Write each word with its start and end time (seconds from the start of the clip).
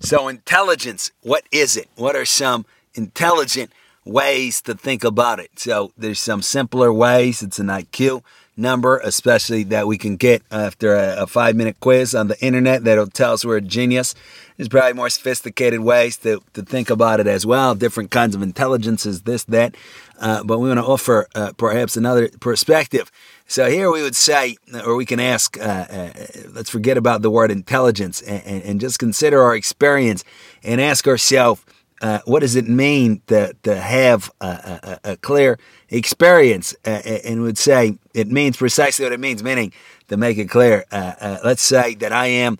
So, 0.00 0.28
intelligence, 0.28 1.12
what 1.22 1.44
is 1.50 1.76
it? 1.76 1.88
What 1.96 2.16
are 2.16 2.24
some 2.26 2.66
intelligent 2.94 3.72
ways 4.04 4.60
to 4.62 4.74
think 4.74 5.04
about 5.04 5.40
it? 5.40 5.58
So, 5.58 5.92
there's 5.96 6.20
some 6.20 6.42
simpler 6.42 6.92
ways. 6.92 7.42
It's 7.42 7.58
an 7.58 7.68
IQ 7.68 8.22
number, 8.56 8.98
especially 8.98 9.64
that 9.64 9.86
we 9.86 9.98
can 9.98 10.16
get 10.16 10.42
after 10.50 10.94
a, 10.94 11.22
a 11.22 11.26
five 11.26 11.56
minute 11.56 11.76
quiz 11.80 12.14
on 12.14 12.28
the 12.28 12.40
internet 12.44 12.84
that'll 12.84 13.06
tell 13.06 13.32
us 13.32 13.44
we're 13.44 13.56
a 13.56 13.60
genius. 13.60 14.14
There's 14.56 14.68
probably 14.68 14.92
more 14.92 15.10
sophisticated 15.10 15.80
ways 15.80 16.16
to, 16.18 16.40
to 16.52 16.62
think 16.62 16.90
about 16.90 17.20
it 17.20 17.26
as 17.26 17.44
well, 17.44 17.74
different 17.74 18.10
kinds 18.10 18.34
of 18.34 18.42
intelligences, 18.42 19.22
this, 19.22 19.44
that. 19.44 19.74
Uh, 20.20 20.44
but 20.44 20.58
we 20.58 20.68
want 20.68 20.78
to 20.78 20.86
offer 20.86 21.26
uh, 21.34 21.52
perhaps 21.56 21.96
another 21.96 22.28
perspective. 22.40 23.10
So 23.46 23.70
here 23.70 23.90
we 23.90 24.02
would 24.02 24.16
say, 24.16 24.56
or 24.84 24.96
we 24.96 25.04
can 25.04 25.20
ask, 25.20 25.58
uh, 25.58 25.62
uh 25.62 26.10
let's 26.52 26.70
forget 26.70 26.96
about 26.96 27.22
the 27.22 27.30
word 27.30 27.50
intelligence 27.50 28.22
and, 28.22 28.62
and, 28.62 28.80
just 28.80 28.98
consider 28.98 29.42
our 29.42 29.54
experience 29.54 30.24
and 30.62 30.80
ask 30.80 31.06
ourselves, 31.06 31.62
uh, 32.00 32.20
what 32.24 32.40
does 32.40 32.56
it 32.56 32.66
mean 32.68 33.20
to, 33.26 33.54
to 33.62 33.76
have 33.76 34.30
a, 34.40 34.98
a, 35.04 35.10
a 35.12 35.16
clear 35.18 35.58
experience? 35.90 36.74
Uh, 36.86 37.02
and 37.24 37.42
would 37.42 37.58
say 37.58 37.98
it 38.14 38.28
means 38.28 38.56
precisely 38.56 39.04
what 39.04 39.12
it 39.12 39.20
means, 39.20 39.42
meaning 39.42 39.72
to 40.08 40.16
make 40.16 40.38
it 40.38 40.48
clear. 40.48 40.84
let's 40.92 41.62
say 41.62 41.94
that 41.96 42.12
I 42.12 42.26
am 42.26 42.58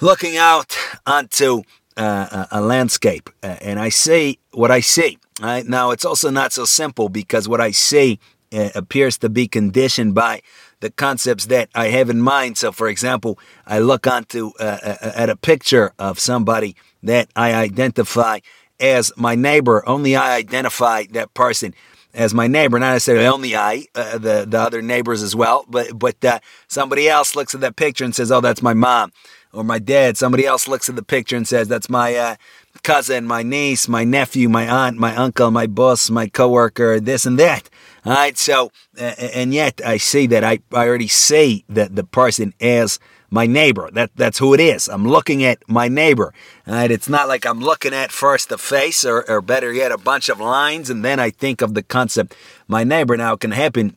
looking 0.00 0.36
out 0.36 0.76
onto 1.06 1.62
uh, 1.98 2.46
a 2.50 2.60
landscape 2.60 3.28
uh, 3.42 3.56
and 3.60 3.78
I 3.80 3.88
see 3.88 4.38
what 4.52 4.70
I 4.70 4.80
see. 4.80 5.18
Right? 5.40 5.66
Now, 5.66 5.90
it's 5.90 6.04
also 6.04 6.30
not 6.30 6.52
so 6.52 6.64
simple 6.64 7.08
because 7.08 7.48
what 7.48 7.60
I 7.60 7.72
see 7.72 8.18
uh, 8.52 8.70
appears 8.74 9.18
to 9.18 9.28
be 9.28 9.48
conditioned 9.48 10.14
by 10.14 10.42
the 10.80 10.90
concepts 10.90 11.46
that 11.46 11.68
I 11.74 11.88
have 11.88 12.08
in 12.10 12.20
mind. 12.20 12.58
So, 12.58 12.72
for 12.72 12.88
example, 12.88 13.38
I 13.66 13.78
look 13.78 14.06
onto 14.06 14.52
uh, 14.60 14.78
uh, 14.82 15.12
at 15.14 15.30
a 15.30 15.36
picture 15.36 15.92
of 15.98 16.18
somebody 16.18 16.76
that 17.02 17.28
I 17.34 17.54
identify 17.54 18.40
as 18.80 19.12
my 19.16 19.34
neighbor. 19.34 19.86
Only 19.88 20.16
I 20.16 20.36
identify 20.36 21.04
that 21.10 21.34
person 21.34 21.74
as 22.14 22.32
my 22.32 22.46
neighbor, 22.46 22.78
not 22.78 22.92
necessarily 22.92 23.26
only 23.26 23.54
I, 23.54 23.86
uh, 23.94 24.18
the 24.18 24.46
the 24.48 24.58
other 24.58 24.82
neighbors 24.82 25.22
as 25.22 25.36
well, 25.36 25.64
but 25.68 25.98
but 25.98 26.24
uh, 26.24 26.40
somebody 26.66 27.08
else 27.08 27.36
looks 27.36 27.54
at 27.54 27.60
that 27.60 27.76
picture 27.76 28.04
and 28.04 28.14
says, 28.14 28.32
"Oh, 28.32 28.40
that's 28.40 28.62
my 28.62 28.74
mom." 28.74 29.12
or 29.52 29.64
my 29.64 29.78
dad, 29.78 30.16
somebody 30.16 30.46
else 30.46 30.68
looks 30.68 30.88
at 30.88 30.96
the 30.96 31.02
picture 31.02 31.36
and 31.36 31.48
says, 31.48 31.68
that's 31.68 31.88
my 31.88 32.14
uh, 32.14 32.36
cousin, 32.82 33.24
my 33.24 33.42
niece, 33.42 33.88
my 33.88 34.04
nephew, 34.04 34.48
my 34.48 34.68
aunt, 34.68 34.98
my 34.98 35.14
uncle, 35.16 35.50
my 35.50 35.66
boss, 35.66 36.10
my 36.10 36.28
coworker, 36.28 37.00
this 37.00 37.26
and 37.26 37.38
that. 37.38 37.68
All 38.08 38.14
right. 38.14 38.38
So, 38.38 38.72
and 38.96 39.52
yet 39.52 39.82
I 39.84 39.98
see 39.98 40.26
that 40.28 40.42
I, 40.42 40.60
I 40.72 40.88
already 40.88 41.08
see 41.08 41.66
that 41.68 41.94
the 41.94 42.04
person 42.04 42.54
as 42.58 42.98
my 43.28 43.46
neighbor. 43.46 43.90
That, 43.92 44.12
that's 44.16 44.38
who 44.38 44.54
it 44.54 44.60
is. 44.60 44.88
I'm 44.88 45.06
looking 45.06 45.44
at 45.44 45.58
my 45.68 45.88
neighbor. 45.88 46.32
All 46.66 46.72
right. 46.72 46.90
It's 46.90 47.10
not 47.10 47.28
like 47.28 47.44
I'm 47.44 47.60
looking 47.60 47.92
at 47.92 48.10
first 48.10 48.48
the 48.48 48.56
face 48.56 49.04
or, 49.04 49.30
or 49.30 49.42
better 49.42 49.74
yet, 49.74 49.92
a 49.92 49.98
bunch 49.98 50.30
of 50.30 50.40
lines. 50.40 50.88
And 50.88 51.04
then 51.04 51.20
I 51.20 51.28
think 51.28 51.60
of 51.60 51.74
the 51.74 51.82
concept, 51.82 52.34
my 52.66 52.82
neighbor. 52.82 53.14
Now 53.14 53.34
it 53.34 53.40
can 53.40 53.50
happen. 53.50 53.94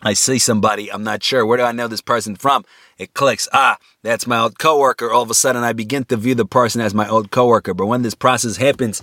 I 0.00 0.12
see 0.12 0.38
somebody. 0.38 0.90
I'm 0.90 1.02
not 1.02 1.24
sure. 1.24 1.44
Where 1.44 1.58
do 1.58 1.64
I 1.64 1.72
know 1.72 1.88
this 1.88 2.00
person 2.00 2.36
from? 2.36 2.64
it 3.00 3.14
clicks. 3.14 3.48
Ah, 3.52 3.78
that's 4.02 4.26
my 4.26 4.38
old 4.38 4.58
coworker. 4.58 5.10
All 5.10 5.22
of 5.22 5.30
a 5.30 5.34
sudden, 5.34 5.64
I 5.64 5.72
begin 5.72 6.04
to 6.04 6.18
view 6.18 6.34
the 6.34 6.44
person 6.44 6.82
as 6.82 6.92
my 6.92 7.08
old 7.08 7.30
coworker. 7.30 7.72
But 7.72 7.86
when 7.86 8.02
this 8.02 8.14
process 8.14 8.58
happens 8.58 9.02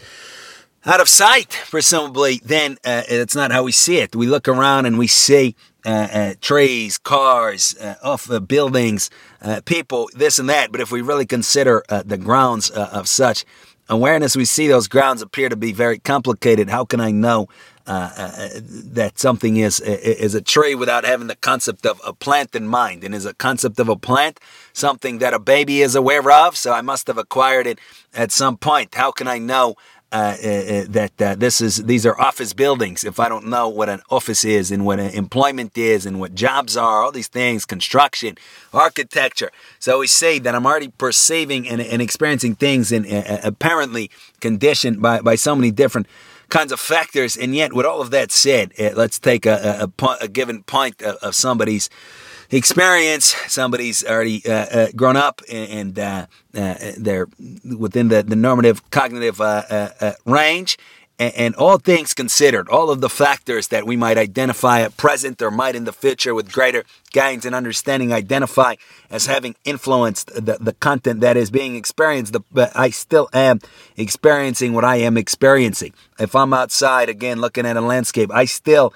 out 0.87 1.01
of 1.01 1.09
sight, 1.09 1.59
presumably, 1.69 2.41
then 2.45 2.77
uh, 2.85 3.03
it's 3.09 3.35
not 3.35 3.51
how 3.51 3.63
we 3.63 3.73
see 3.73 3.97
it. 3.97 4.15
We 4.15 4.25
look 4.25 4.47
around 4.47 4.85
and 4.85 4.97
we 4.97 5.07
see 5.07 5.55
uh, 5.85 5.89
uh, 5.89 6.33
trees, 6.39 6.97
cars, 6.97 7.75
uh, 7.77 7.95
off 8.01 8.29
buildings, 8.47 9.09
uh, 9.41 9.61
people, 9.65 10.09
this 10.13 10.39
and 10.39 10.49
that. 10.49 10.71
But 10.71 10.79
if 10.79 10.89
we 10.89 11.01
really 11.01 11.25
consider 11.25 11.83
uh, 11.89 12.03
the 12.05 12.17
grounds 12.17 12.69
of 12.69 13.09
such 13.09 13.43
awareness, 13.89 14.37
we 14.37 14.45
see 14.45 14.67
those 14.67 14.87
grounds 14.87 15.21
appear 15.21 15.49
to 15.49 15.57
be 15.57 15.73
very 15.73 15.99
complicated. 15.99 16.69
How 16.69 16.85
can 16.85 17.01
I 17.01 17.11
know 17.11 17.49
uh, 17.85 18.11
uh, 18.17 18.49
that 18.59 19.17
something 19.17 19.55
is 19.55 19.79
is 19.79 20.35
a 20.35 20.41
tree 20.41 20.75
without 20.75 21.05
having 21.05 21.27
the 21.27 21.37
concept 21.37 21.85
of 21.85 22.01
a 22.05 22.11
plant 22.11 22.53
in 22.53 22.67
mind, 22.67 23.05
and 23.05 23.15
is 23.15 23.25
a 23.25 23.33
concept 23.33 23.79
of 23.79 23.87
a 23.87 23.95
plant 23.95 24.41
something 24.73 25.19
that 25.19 25.33
a 25.33 25.39
baby 25.39 25.81
is 25.81 25.95
aware 25.95 26.29
of. 26.29 26.57
So 26.57 26.73
I 26.73 26.81
must 26.81 27.07
have 27.07 27.17
acquired 27.17 27.65
it 27.65 27.79
at 28.13 28.33
some 28.33 28.57
point. 28.57 28.95
How 28.95 29.11
can 29.11 29.27
I 29.27 29.37
know 29.37 29.75
uh, 30.09 30.37
uh, 30.41 30.47
uh, 30.47 30.85
that 30.87 31.21
uh, 31.21 31.35
this 31.35 31.59
is 31.59 31.83
these 31.83 32.05
are 32.05 32.17
office 32.17 32.53
buildings. 32.53 33.03
If 33.03 33.19
I 33.19 33.27
don't 33.27 33.47
know 33.47 33.67
what 33.67 33.89
an 33.89 33.99
office 34.09 34.45
is 34.45 34.71
and 34.71 34.85
what 34.85 34.99
employment 34.99 35.77
is 35.77 36.05
and 36.05 36.17
what 36.17 36.33
jobs 36.33 36.77
are, 36.77 37.03
all 37.03 37.11
these 37.11 37.27
things, 37.27 37.65
construction, 37.65 38.37
architecture. 38.73 39.51
So 39.79 39.99
we 39.99 40.07
say 40.07 40.39
that 40.39 40.55
I'm 40.55 40.65
already 40.65 40.87
perceiving 40.87 41.67
and, 41.67 41.81
and 41.81 42.01
experiencing 42.01 42.55
things 42.55 42.93
and 42.93 43.05
apparently 43.43 44.09
conditioned 44.39 45.01
by, 45.01 45.19
by 45.19 45.35
so 45.35 45.53
many 45.57 45.71
different 45.71 46.07
kinds 46.47 46.71
of 46.71 46.79
factors. 46.79 47.35
And 47.35 47.53
yet, 47.53 47.73
with 47.73 47.85
all 47.85 47.99
of 47.99 48.11
that 48.11 48.31
said, 48.31 48.71
let's 48.77 49.19
take 49.19 49.45
a, 49.45 49.89
a, 49.99 50.07
a, 50.21 50.27
given 50.29 50.63
point 50.63 51.01
of, 51.01 51.15
of, 51.17 51.35
somebody's 51.35 51.89
experience. 52.51 53.35
Somebody's 53.47 54.03
already 54.05 54.41
uh, 54.45 54.51
uh, 54.51 54.87
grown 54.95 55.15
up 55.15 55.41
and, 55.51 55.97
uh, 55.97 56.27
uh, 56.55 56.75
they're 56.97 57.27
within 57.77 58.07
the, 58.07 58.23
the 58.23 58.35
normative 58.35 58.89
cognitive 58.89 59.39
uh, 59.41 60.13
range 60.25 60.77
and, 61.19 61.33
and 61.35 61.55
all 61.55 61.77
things 61.77 62.13
considered, 62.13 62.69
all 62.69 62.89
of 62.89 63.01
the 63.01 63.09
factors 63.09 63.69
that 63.69 63.85
we 63.85 63.95
might 63.95 64.17
identify 64.17 64.81
at 64.81 64.97
present 64.97 65.41
or 65.41 65.51
might 65.51 65.75
in 65.75 65.85
the 65.85 65.93
future 65.93 66.33
with 66.33 66.51
greater 66.51 66.83
gains 67.11 67.45
and 67.45 67.55
understanding 67.55 68.13
identify 68.13 68.75
as 69.09 69.25
having 69.25 69.55
influenced 69.63 70.27
the, 70.33 70.57
the 70.59 70.73
content 70.73 71.21
that 71.21 71.37
is 71.37 71.49
being 71.49 71.75
experienced, 71.75 72.33
the, 72.33 72.41
but 72.51 72.71
I 72.75 72.89
still 72.89 73.29
am 73.33 73.59
experiencing 73.95 74.73
what 74.73 74.83
I 74.83 74.97
am 74.97 75.17
experiencing. 75.17 75.93
If 76.19 76.35
I'm 76.35 76.53
outside 76.53 77.09
again 77.09 77.39
looking 77.39 77.65
at 77.65 77.77
a 77.77 77.81
landscape, 77.81 78.31
I 78.33 78.45
still, 78.45 78.93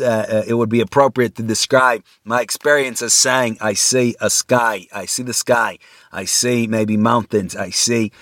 uh, 0.00 0.04
uh, 0.04 0.42
it 0.46 0.54
would 0.54 0.68
be 0.68 0.80
appropriate 0.80 1.36
to 1.36 1.42
describe 1.42 2.04
my 2.24 2.40
experience 2.40 3.02
as 3.02 3.14
saying, 3.14 3.58
I 3.60 3.74
see 3.74 4.16
a 4.20 4.30
sky, 4.30 4.86
I 4.92 5.06
see 5.06 5.22
the 5.22 5.34
sky, 5.34 5.78
I 6.10 6.24
see 6.24 6.66
maybe 6.66 6.96
mountains, 6.96 7.54
I 7.56 7.70
see 7.70 8.12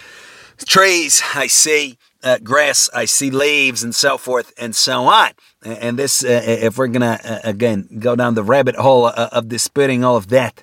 trees, 0.67 1.23
I 1.35 1.47
see 1.47 1.97
uh, 2.23 2.39
grass, 2.43 2.91
I 2.95 3.05
see 3.05 3.31
leaves 3.31 3.83
and 3.83 3.95
so 3.95 4.19
forth 4.19 4.53
and 4.59 4.75
so 4.75 5.05
on. 5.05 5.31
And 5.63 5.99
this, 5.99 6.25
uh, 6.25 6.43
if 6.45 6.79
we're 6.79 6.89
going 6.89 7.01
to, 7.03 7.21
uh, 7.25 7.41
again, 7.45 7.89
go 7.99 8.17
down 8.17 8.35
the 8.35 8.43
rabbit 8.43 8.77
hole 8.77 9.07
uh, 9.07 9.29
of 9.33 9.49
disputing 9.49 10.05
all 10.05 10.17
of 10.17 10.29
that, 10.29 10.63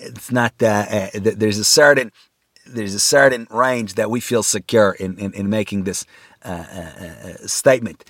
it's 0.00 0.30
not, 0.30 0.54
uh, 0.62 0.66
uh, 0.66 1.08
there's 1.14 1.58
a 1.58 1.64
certain, 1.64 2.12
there's 2.66 2.94
a 2.94 3.00
certain 3.00 3.46
range 3.50 3.94
that 3.94 4.10
we 4.10 4.20
feel 4.20 4.42
secure 4.42 4.92
in, 4.92 5.18
in, 5.18 5.32
in 5.32 5.48
making 5.48 5.84
this 5.84 6.04
statement. 7.46 8.04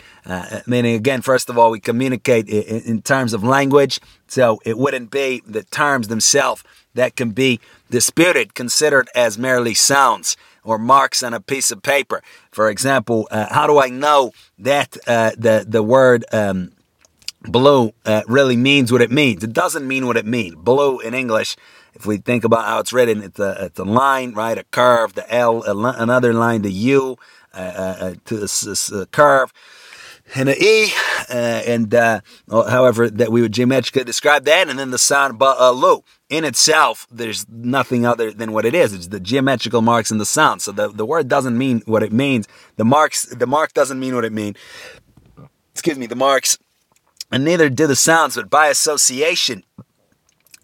meaning, 0.66 0.94
again, 0.94 1.22
first 1.22 1.48
of 1.48 1.56
all, 1.56 1.70
we 1.70 1.80
communicate 1.80 2.48
in, 2.48 2.82
in 2.82 3.02
terms 3.02 3.32
of 3.32 3.42
language. 3.42 4.00
So 4.26 4.60
it 4.64 4.76
wouldn't 4.76 5.10
be 5.10 5.42
the 5.46 5.62
terms 5.62 6.08
themselves 6.08 6.62
that 6.94 7.16
can 7.16 7.30
be 7.30 7.60
disputed, 7.90 8.54
considered 8.54 9.08
as 9.14 9.38
merely 9.38 9.74
sounds 9.74 10.36
or 10.66 10.78
marks 10.78 11.22
on 11.22 11.32
a 11.32 11.40
piece 11.40 11.70
of 11.70 11.82
paper. 11.82 12.22
For 12.50 12.68
example, 12.68 13.28
uh, 13.30 13.46
how 13.50 13.66
do 13.66 13.78
I 13.78 13.88
know 13.88 14.32
that 14.58 14.96
uh, 15.06 15.30
the 15.38 15.64
the 15.66 15.82
word 15.82 16.24
um, 16.32 16.72
blue 17.42 17.92
uh, 18.04 18.22
really 18.26 18.56
means 18.56 18.92
what 18.92 19.00
it 19.00 19.10
means? 19.10 19.42
It 19.44 19.52
doesn't 19.52 19.86
mean 19.86 20.06
what 20.06 20.16
it 20.16 20.26
means. 20.26 20.56
Blue 20.56 20.98
in 20.98 21.14
English, 21.14 21.56
if 21.94 22.04
we 22.04 22.18
think 22.18 22.44
about 22.44 22.66
how 22.66 22.78
it's 22.80 22.92
written, 22.92 23.22
it's 23.22 23.38
a, 23.38 23.66
it's 23.66 23.78
a 23.78 23.84
line, 23.84 24.34
right? 24.34 24.58
A 24.58 24.64
curve, 24.64 25.14
the 25.14 25.32
L, 25.32 25.62
another 25.62 26.34
line, 26.34 26.62
the 26.62 26.72
U, 26.72 27.16
uh, 27.54 27.58
uh, 27.58 27.96
uh, 28.04 28.14
to 28.26 28.36
this, 28.36 28.92
curve 29.12 29.52
and 30.34 30.48
an 30.48 30.56
E, 30.58 30.92
uh, 31.30 31.32
and 31.32 31.94
uh, 31.94 32.20
however 32.50 33.08
that 33.08 33.30
we 33.30 33.42
would 33.42 33.52
geometrically 33.52 34.04
describe 34.04 34.44
that, 34.44 34.68
and 34.68 34.78
then 34.78 34.90
the 34.90 34.98
sound 34.98 35.38
ba'alu 35.38 36.02
in 36.28 36.44
itself, 36.44 37.06
there's 37.10 37.46
nothing 37.48 38.04
other 38.04 38.32
than 38.32 38.52
what 38.52 38.64
it 38.64 38.74
is. 38.74 38.92
It's 38.92 39.08
the 39.08 39.20
geometrical 39.20 39.82
marks 39.82 40.10
in 40.10 40.18
the 40.18 40.26
sound. 40.26 40.62
So 40.62 40.72
the, 40.72 40.88
the 40.88 41.06
word 41.06 41.28
doesn't 41.28 41.56
mean 41.56 41.82
what 41.86 42.02
it 42.02 42.12
means. 42.12 42.48
The 42.76 42.84
marks, 42.84 43.24
the 43.26 43.46
mark 43.46 43.72
doesn't 43.74 44.00
mean 44.00 44.14
what 44.14 44.24
it 44.24 44.32
means. 44.32 44.56
Excuse 45.72 45.98
me, 45.98 46.06
the 46.06 46.16
marks, 46.16 46.58
and 47.30 47.44
neither 47.44 47.68
do 47.68 47.86
the 47.86 47.96
sounds, 47.96 48.36
but 48.36 48.50
by 48.50 48.68
association 48.68 49.62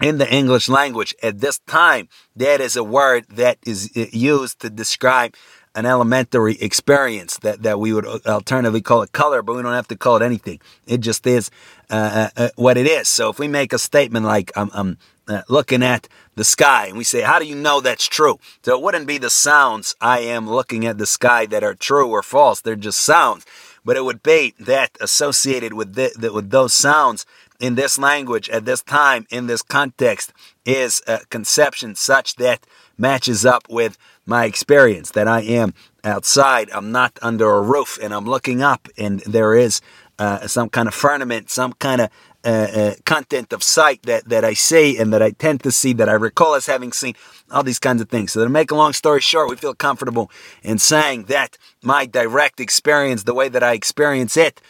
in 0.03 0.19
the 0.19 0.33
English 0.33 0.69
language 0.69 1.15
at 1.23 1.41
this 1.41 1.61
time, 1.61 2.09
that 2.35 2.61
is 2.61 2.77
a 2.77 2.83
word 2.83 3.27
that 3.31 3.59
is 3.65 3.91
uh, 3.97 4.07
used 4.11 4.59
to 4.61 4.71
describe 4.71 5.35
an 5.75 5.87
elementary 5.87 6.57
experience 6.61 7.39
that, 7.39 7.63
that 7.63 7.81
we 7.81 7.93
would 7.93 8.07
alternatively 8.07 8.81
call 8.81 9.03
it 9.03 9.13
color, 9.13 9.43
but 9.43 9.57
we 9.57 9.63
don't 9.63 9.73
have 9.73 9.89
to 9.89 9.97
call 9.97 10.17
it 10.17 10.23
anything. 10.23 10.61
It 10.87 10.99
just 10.99 11.27
is 11.27 11.51
uh, 11.91 12.29
uh, 12.37 12.43
uh 12.45 12.49
what 12.57 12.77
it 12.77 12.87
is. 12.87 13.09
So 13.09 13.31
if 13.31 13.39
we 13.39 13.49
make 13.49 13.73
a 13.73 13.79
statement 13.79 14.27
like, 14.27 14.53
I'm, 14.57 14.71
I'm 14.75 14.99
uh, 15.29 15.43
looking 15.49 15.83
at 15.83 16.09
the 16.35 16.45
sky, 16.45 16.87
and 16.87 16.99
we 16.99 17.05
say, 17.05 17.23
How 17.23 17.39
do 17.39 17.47
you 17.47 17.55
know 17.55 17.81
that's 17.81 18.07
true? 18.07 18.39
So 18.63 18.77
it 18.77 18.83
wouldn't 18.83 19.07
be 19.07 19.19
the 19.19 19.31
sounds 19.31 19.95
I 20.01 20.21
am 20.21 20.49
looking 20.49 20.87
at 20.87 20.99
the 20.99 21.07
sky 21.07 21.47
that 21.47 21.65
are 21.65 21.75
true 21.75 22.11
or 22.11 22.23
false, 22.23 22.61
they're 22.61 22.77
just 22.77 23.01
sounds. 23.01 23.47
But 23.85 23.97
it 23.97 24.05
would 24.05 24.23
be 24.23 24.55
that 24.61 24.97
associated 25.01 25.73
with, 25.73 25.95
the, 25.95 26.13
the, 26.17 26.33
with 26.33 26.51
those 26.51 26.73
sounds 26.73 27.27
in 27.59 27.75
this 27.75 27.99
language 27.99 28.49
at 28.51 28.65
this 28.65 28.83
time, 28.83 29.27
in 29.31 29.47
this 29.47 29.63
context, 29.63 30.33
is 30.65 31.03
a 31.07 31.21
conception 31.31 31.95
such 31.95 32.37
that 32.37 32.65
matches 32.99 33.45
up 33.45 33.69
with 33.69 33.99
my 34.27 34.45
experience 34.45 35.11
that 35.13 35.29
I 35.29 35.41
am 35.41 35.75
outside, 36.05 36.71
I'm 36.73 36.93
not 36.93 37.19
under 37.23 37.51
a 37.51 37.63
roof, 37.63 37.99
and 38.03 38.15
I'm 38.15 38.25
looking 38.27 38.63
up, 38.63 38.89
and 38.97 39.21
there 39.21 39.55
is 39.55 39.81
uh, 40.19 40.47
some 40.47 40.69
kind 40.69 40.89
of 40.89 40.95
firmament, 40.95 41.51
some 41.51 41.73
kind 41.75 42.01
of 42.03 42.11
uh, 42.45 42.49
uh, 42.49 42.95
content 43.05 43.53
of 43.53 43.63
sight 43.63 44.03
that, 44.03 44.29
that 44.29 44.45
I 44.45 44.55
see 44.55 44.99
and 44.99 45.13
that 45.13 45.23
I 45.23 45.31
tend 45.31 45.63
to 45.63 45.71
see 45.71 45.93
that 45.95 46.09
I 46.09 46.15
recall 46.15 46.55
as 46.55 46.67
having 46.67 46.93
seen 46.93 47.15
all 47.53 47.63
these 47.63 47.79
kinds 47.79 48.03
of 48.03 48.09
things. 48.09 48.33
So 48.33 48.43
to 48.43 48.51
make 48.51 48.73
a 48.73 48.75
long 48.75 48.93
story 48.93 49.21
short, 49.21 49.49
we 49.49 49.57
feel 49.57 49.75
comfortable 49.75 50.29
in 50.63 50.79
saying 50.79 51.25
that 51.25 51.57
my 51.83 52.05
direct 52.05 52.59
experience, 52.59 53.23
the 53.23 53.35
way 53.35 53.49
that 53.49 53.63
I 53.63 53.75
experience 53.75 54.37
it, 54.37 54.61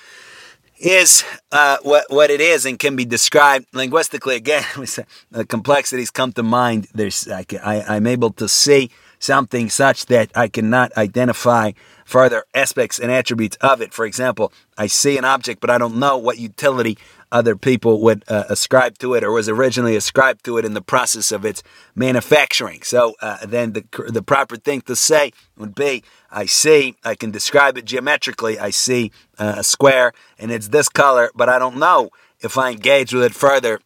is 0.79 1.25
uh, 1.53 1.79
what 1.83 2.05
what 2.11 2.29
it 2.29 2.41
is 2.41 2.67
and 2.67 2.79
can 2.79 2.97
be 2.97 3.05
described 3.05 3.67
linguistically. 3.73 4.37
Again, 4.37 4.65
the 5.31 5.47
complexities 5.47 6.11
come 6.11 6.33
to 6.33 6.43
mind. 6.43 6.89
There's 6.93 7.29
I, 7.29 7.45
I'm 7.89 8.07
able 8.07 8.33
to 8.33 8.49
see 8.49 8.91
something 9.23 9.71
such 9.71 10.07
that 10.07 10.31
I 10.35 10.49
cannot 10.49 10.97
identify 10.97 11.73
further 12.05 12.45
aspects 12.55 12.99
and 12.99 13.11
attributes 13.11 13.57
of 13.61 13.81
it. 13.81 13.95
For 13.95 14.05
example, 14.05 14.53
I 14.77 14.89
see 14.89 15.17
an 15.17 15.25
object, 15.25 15.61
but 15.61 15.71
I 15.71 15.79
don't 15.79 15.97
know 15.97 16.19
what 16.19 16.39
utility 16.39 16.99
other 17.31 17.57
people 17.57 18.01
would 18.03 18.25
uh, 18.29 18.45
ascribe 18.51 18.99
to 18.99 19.15
it 19.15 19.25
or 19.25 19.33
was 19.33 19.49
originally 19.49 19.97
ascribed 19.97 20.45
to 20.45 20.59
it 20.59 20.65
in 20.65 20.75
the 20.75 20.83
process 20.83 21.33
of 21.33 21.45
its 21.45 21.63
manufacturing. 21.95 22.83
So 22.83 23.15
uh, 23.23 23.47
then 23.47 23.73
the, 23.73 23.85
the 24.09 24.23
proper 24.23 24.57
thing 24.57 24.83
to 24.83 24.97
say 24.97 25.33
would 25.57 25.75
be 25.75 26.03
I 26.31 26.47
see, 26.47 26.97
I 27.05 27.15
can 27.15 27.31
describe 27.31 27.79
it 27.79 27.85
geometrically. 27.85 28.59
I 28.59 28.71
see 28.71 29.13
uh, 29.39 29.55
a 29.59 29.65
square 29.65 30.13
and 30.39 30.51
it's 30.51 30.69
this 30.69 30.89
color, 30.89 31.31
but 31.35 31.49
I 31.49 31.59
don't 31.59 31.79
know 31.79 32.11
if 32.41 32.59
I 32.59 32.71
engage 32.71 33.15
with 33.15 33.23
it 33.23 33.35
further 33.35 33.81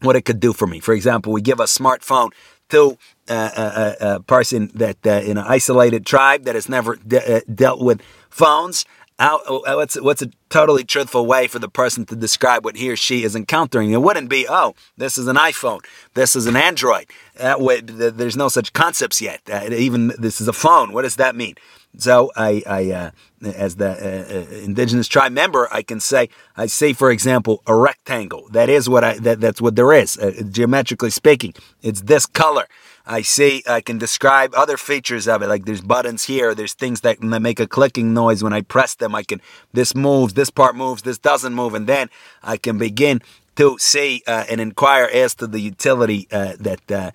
what 0.00 0.16
it 0.16 0.22
could 0.22 0.40
do 0.40 0.52
for 0.52 0.66
me. 0.66 0.80
For 0.80 0.94
example, 0.94 1.32
we 1.32 1.42
give 1.42 1.60
a 1.60 1.64
smartphone 1.64 2.30
to 2.70 2.96
uh, 3.30 3.96
a, 4.00 4.14
a, 4.14 4.20
person 4.20 4.70
that 4.74 5.06
uh, 5.06 5.10
in 5.10 5.38
an 5.38 5.44
isolated 5.46 6.04
tribe 6.04 6.44
that 6.44 6.54
has 6.54 6.68
never 6.68 6.96
de- 6.96 7.36
uh, 7.36 7.40
dealt 7.54 7.80
with 7.80 8.02
phones 8.28 8.84
how, 9.20 9.38
uh, 9.38 9.74
what's, 9.74 10.00
what's 10.00 10.22
a 10.22 10.30
totally 10.48 10.82
truthful 10.82 11.26
way 11.26 11.46
for 11.46 11.58
the 11.58 11.68
person 11.68 12.06
to 12.06 12.16
describe 12.16 12.64
what 12.64 12.76
he 12.76 12.90
or 12.90 12.96
she 12.96 13.22
is 13.22 13.36
encountering? 13.36 13.90
It 13.90 14.00
wouldn't 14.00 14.30
be, 14.30 14.46
oh, 14.48 14.74
this 14.96 15.18
is 15.18 15.26
an 15.26 15.36
iPhone, 15.36 15.80
this 16.14 16.34
is 16.34 16.46
an 16.46 16.56
Android. 16.56 17.06
That 17.36 17.60
way, 17.60 17.82
there's 17.82 18.36
no 18.36 18.48
such 18.48 18.72
concepts 18.72 19.20
yet. 19.20 19.42
Uh, 19.50 19.68
even 19.70 20.12
this 20.18 20.40
is 20.40 20.48
a 20.48 20.54
phone. 20.54 20.92
What 20.92 21.02
does 21.02 21.16
that 21.16 21.36
mean? 21.36 21.56
So, 21.96 22.30
I, 22.36 22.62
I 22.66 22.90
uh, 22.92 23.10
as 23.42 23.76
the 23.76 23.90
uh, 23.90 24.34
uh, 24.34 24.64
indigenous 24.64 25.08
tribe 25.08 25.32
member, 25.32 25.68
I 25.72 25.82
can 25.82 25.98
say, 26.00 26.28
I 26.56 26.66
say, 26.66 26.92
for 26.92 27.10
example, 27.10 27.62
a 27.66 27.74
rectangle. 27.74 28.48
That 28.50 28.68
is 28.68 28.88
what 28.88 29.02
I. 29.02 29.18
That, 29.18 29.40
that's 29.40 29.60
what 29.60 29.76
there 29.76 29.92
is, 29.92 30.16
uh, 30.18 30.42
geometrically 30.50 31.10
speaking. 31.10 31.54
It's 31.82 32.02
this 32.02 32.26
color. 32.26 32.66
I 33.06 33.22
see, 33.22 33.64
I 33.66 33.80
can 33.80 33.98
describe 33.98 34.54
other 34.54 34.76
features 34.76 35.26
of 35.26 35.42
it. 35.42 35.48
Like 35.48 35.64
there's 35.64 35.80
buttons 35.80 36.24
here, 36.24 36.54
there's 36.54 36.74
things 36.74 37.00
that 37.00 37.20
make 37.20 37.58
a 37.58 37.66
clicking 37.66 38.14
noise 38.14 38.44
when 38.44 38.52
I 38.52 38.60
press 38.60 38.94
them. 38.94 39.16
I 39.16 39.24
can, 39.24 39.40
this 39.72 39.96
moves, 39.96 40.34
this 40.34 40.50
part 40.50 40.76
moves, 40.76 41.02
this 41.02 41.18
doesn't 41.18 41.54
move. 41.54 41.74
And 41.74 41.88
then 41.88 42.08
I 42.42 42.56
can 42.56 42.78
begin 42.78 43.20
to 43.56 43.76
see 43.80 44.22
uh, 44.28 44.44
and 44.48 44.60
inquire 44.60 45.06
as 45.06 45.34
to 45.36 45.48
the 45.48 45.58
utility 45.58 46.28
uh, 46.30 46.54
that 46.60 47.14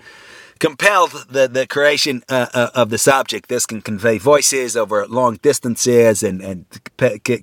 compelled 0.66 1.12
the, 1.30 1.48
the 1.48 1.68
creation 1.68 2.24
uh, 2.28 2.48
uh, 2.52 2.70
of 2.74 2.90
this 2.90 3.08
object. 3.08 3.50
This 3.50 3.68
can 3.68 3.82
convey 3.82 4.18
voices 4.18 4.76
over 4.76 5.06
long 5.06 5.36
distances 5.36 6.24
and, 6.24 6.42
and 6.42 6.66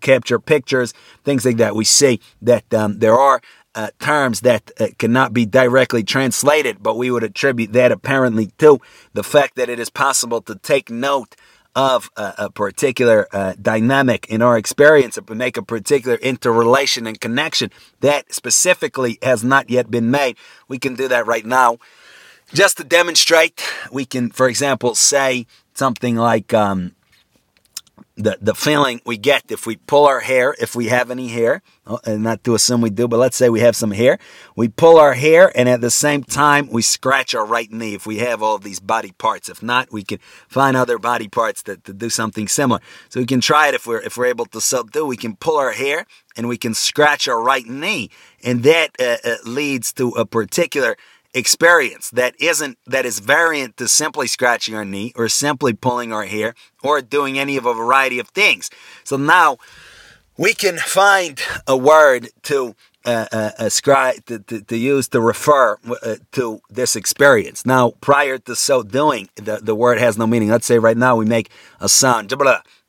capture 0.01 0.41
pictures, 0.41 0.93
things 1.23 1.45
like 1.45 1.59
that. 1.59 1.77
We 1.77 1.85
see 1.85 2.21
that 2.41 2.75
um, 2.75 2.99
there 2.99 3.15
are 3.15 3.41
uh, 3.77 3.91
terms 4.01 4.41
that 4.41 4.73
uh, 4.81 4.89
cannot 4.99 5.33
be 5.33 5.47
directly 5.47 6.03
translated, 6.03 6.83
but 6.83 6.97
we 6.97 7.13
would 7.13 7.23
attribute 7.23 7.73
that 7.73 7.93
apparently 7.93 8.47
to 8.59 8.81
the 9.13 9.23
fact 9.23 9.55
that 9.55 9.69
it 9.69 9.79
is 9.79 9.89
possible 9.89 10.43
to 10.43 10.57
take 10.57 10.91
note 10.91 11.37
of 11.75 12.11
a, 12.17 12.35
a 12.39 12.51
particular 12.51 13.29
uh, 13.33 13.55
dynamic 13.61 14.27
in 14.29 14.43
our 14.43 14.59
experience 14.59 15.17
and 15.17 15.31
make 15.39 15.57
a 15.57 15.63
particular 15.63 16.17
interrelation 16.19 17.07
and 17.07 17.21
connection 17.21 17.71
that 18.01 18.33
specifically 18.35 19.19
has 19.23 19.43
not 19.43 19.71
yet 19.71 19.91
been 19.91 20.11
made. 20.11 20.37
We 20.69 20.79
can 20.79 20.95
do 20.97 21.09
that 21.09 21.27
right 21.27 21.47
now. 21.47 21.79
Just 22.55 22.77
to 22.77 22.85
demonstrate, 22.85 23.63
we 23.91 24.05
can, 24.05 24.31
for 24.31 24.47
example, 24.47 24.95
say 24.95 25.47
something 25.73 26.17
like, 26.17 26.53
um, 26.53 26.95
the, 28.15 28.37
the 28.41 28.55
feeling 28.55 29.01
we 29.07 29.17
get 29.17 29.51
if 29.51 29.67
we 29.67 29.77
pull 29.77 30.07
our 30.07 30.21
hair, 30.21 30.55
if 30.61 30.77
we 30.77 30.89
have 30.89 31.11
any 31.11 31.29
hair, 31.29 31.63
oh, 31.87 31.99
and 32.05 32.23
not 32.23 32.45
to 32.45 32.55
assume 32.55 32.83
we 32.83 32.91
do, 32.91 33.09
but 33.09 33.17
let's 33.17 33.37
say 33.37 33.49
we 33.49 33.61
have 33.61 33.75
some 33.75 33.91
hair. 33.91 34.19
We 34.55 34.69
pull 34.69 34.99
our 34.99 35.15
hair, 35.15 35.51
and 35.57 35.67
at 35.69 35.81
the 35.81 35.91
same 35.91 36.23
time, 36.23 36.69
we 36.71 36.83
scratch 36.83 37.35
our 37.35 37.47
right 37.47 37.73
knee 37.73 37.95
if 37.95 38.07
we 38.07 38.19
have 38.19 38.43
all 38.43 38.59
these 38.59 38.81
body 38.81 39.13
parts. 39.13 39.49
If 39.49 39.63
not, 39.63 39.91
we 39.91 40.03
can 40.03 40.19
find 40.47 40.77
other 40.77 40.99
body 40.99 41.29
parts 41.29 41.63
that, 41.63 41.85
to 41.85 41.95
do 41.95 42.11
something 42.11 42.49
similar. 42.49 42.81
So 43.09 43.19
we 43.19 43.27
can 43.27 43.41
try 43.41 43.69
it 43.69 43.75
if 43.75 43.87
we're, 43.87 44.03
if 44.03 44.19
we're 44.19 44.27
able 44.27 44.47
to 44.47 44.61
subdue. 44.61 45.07
We 45.07 45.17
can 45.17 45.37
pull 45.37 45.57
our 45.57 45.73
hair, 45.73 46.05
and 46.37 46.49
we 46.49 46.59
can 46.59 46.75
scratch 46.75 47.27
our 47.29 47.43
right 47.43 47.67
knee, 47.67 48.11
and 48.45 48.63
that 48.65 48.91
uh, 49.01 49.17
uh, 49.25 49.37
leads 49.45 49.93
to 49.95 50.11
a 50.11 50.27
particular 50.27 50.97
experience 51.35 52.11
that 52.11 52.35
isn't 52.41 52.79
that 52.87 53.07
is 53.07 53.19
variant 53.19 53.77
to 53.79 53.89
simply 53.89 54.27
scratching 54.27 54.75
our 54.75 54.85
knee 54.85 55.13
or 55.17 55.29
simply 55.29 55.73
pulling 55.73 56.13
our 56.13 56.25
hair 56.25 56.55
or 56.83 57.01
doing 57.01 57.39
any 57.39 57.57
of 57.57 57.67
a 57.67 57.75
variety 57.75 58.19
of 58.19 58.29
things. 58.29 58.71
So 59.05 59.17
now 59.17 59.59
we 60.37 60.55
can 60.55 60.79
find 60.79 61.41
a 61.67 61.77
word 61.77 62.29
to 62.45 62.75
uh, 63.05 63.27
uh, 63.33 63.51
ascribe 63.59 64.25
to, 64.27 64.39
to, 64.39 64.61
to, 64.61 64.77
use 64.77 65.09
to 65.09 65.21
refer 65.21 65.77
uh, 66.05 66.17
to 66.31 66.61
this 66.71 66.95
experience. 66.95 67.67
Now, 67.67 67.95
prior 68.01 68.39
to 68.39 68.55
so 68.55 68.85
doing, 68.85 69.29
the, 69.35 69.59
the 69.61 69.75
word 69.75 69.99
has 69.99 70.17
no 70.17 70.27
meaning. 70.27 70.51
Let's 70.51 70.67
say 70.67 70.79
right 70.79 70.97
now 70.97 71.17
we 71.17 71.25
make 71.25 71.51
a 71.81 71.89
sound. 71.89 72.29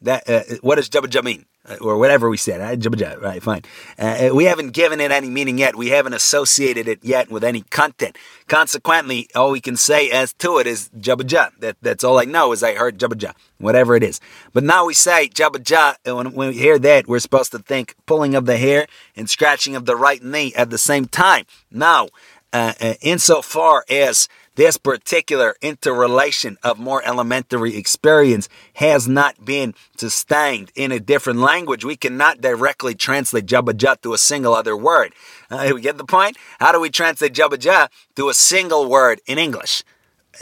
That 0.01 0.29
uh, 0.29 0.41
what 0.61 0.75
does 0.75 0.89
jabba 0.89 1.23
mean? 1.23 1.45
Uh, 1.65 1.77
or 1.79 1.97
whatever 1.97 2.29
we 2.29 2.35
said. 2.35 2.59
Jabaja, 2.81 3.21
right, 3.21 3.41
fine. 3.41 3.61
Uh, 3.97 4.31
we 4.33 4.43
haven't 4.43 4.71
given 4.71 4.99
it 4.99 5.11
any 5.11 5.29
meaning 5.29 5.57
yet. 5.57 5.77
We 5.77 5.91
haven't 5.91 6.11
associated 6.11 6.89
it 6.89 6.99
yet 7.01 7.31
with 7.31 7.41
any 7.41 7.61
content. 7.61 8.17
Consequently, 8.49 9.29
all 9.33 9.51
we 9.51 9.61
can 9.61 9.77
say 9.77 10.09
as 10.09 10.33
to 10.33 10.57
it 10.57 10.67
is 10.67 10.89
jabba 10.89 11.51
That, 11.59 11.77
that's 11.81 12.03
all 12.03 12.19
I 12.19 12.25
know 12.25 12.51
is 12.51 12.63
I 12.63 12.73
heard 12.75 12.99
jabba 12.99 13.33
whatever 13.59 13.95
it 13.95 14.03
is. 14.03 14.19
But 14.51 14.65
now 14.65 14.85
we 14.85 14.93
say 14.93 15.29
jabba 15.29 15.95
and 16.03 16.17
when, 16.17 16.33
when 16.33 16.47
we 16.49 16.55
hear 16.55 16.77
that, 16.79 17.07
we're 17.07 17.19
supposed 17.19 17.53
to 17.53 17.59
think 17.59 17.95
pulling 18.05 18.35
of 18.35 18.45
the 18.45 18.57
hair 18.57 18.85
and 19.15 19.29
scratching 19.29 19.77
of 19.77 19.85
the 19.85 19.95
right 19.95 20.21
knee 20.21 20.53
at 20.55 20.69
the 20.69 20.77
same 20.77 21.05
time. 21.05 21.45
Now, 21.71 22.09
uh, 22.51 22.73
uh, 22.81 22.93
insofar 23.01 23.85
as 23.89 24.27
this 24.55 24.77
particular 24.77 25.55
interrelation 25.61 26.57
of 26.63 26.79
more 26.79 27.03
elementary 27.05 27.75
experience 27.75 28.49
has 28.75 29.07
not 29.07 29.43
been 29.43 29.73
sustained 29.97 30.71
in 30.75 30.91
a 30.91 30.99
different 30.99 31.39
language. 31.39 31.83
We 31.83 31.95
cannot 31.95 32.41
directly 32.41 32.95
translate 32.95 33.45
Jabba 33.45 34.01
to 34.01 34.13
a 34.13 34.17
single 34.17 34.53
other 34.53 34.77
word. 34.77 35.13
Uh, 35.49 35.71
we 35.73 35.81
get 35.81 35.97
the 35.97 36.05
point? 36.05 36.37
How 36.59 36.71
do 36.71 36.79
we 36.79 36.89
translate 36.89 37.33
Jabba 37.33 37.89
to 38.15 38.29
a 38.29 38.33
single 38.33 38.89
word 38.89 39.21
in 39.25 39.37
English? 39.37 39.83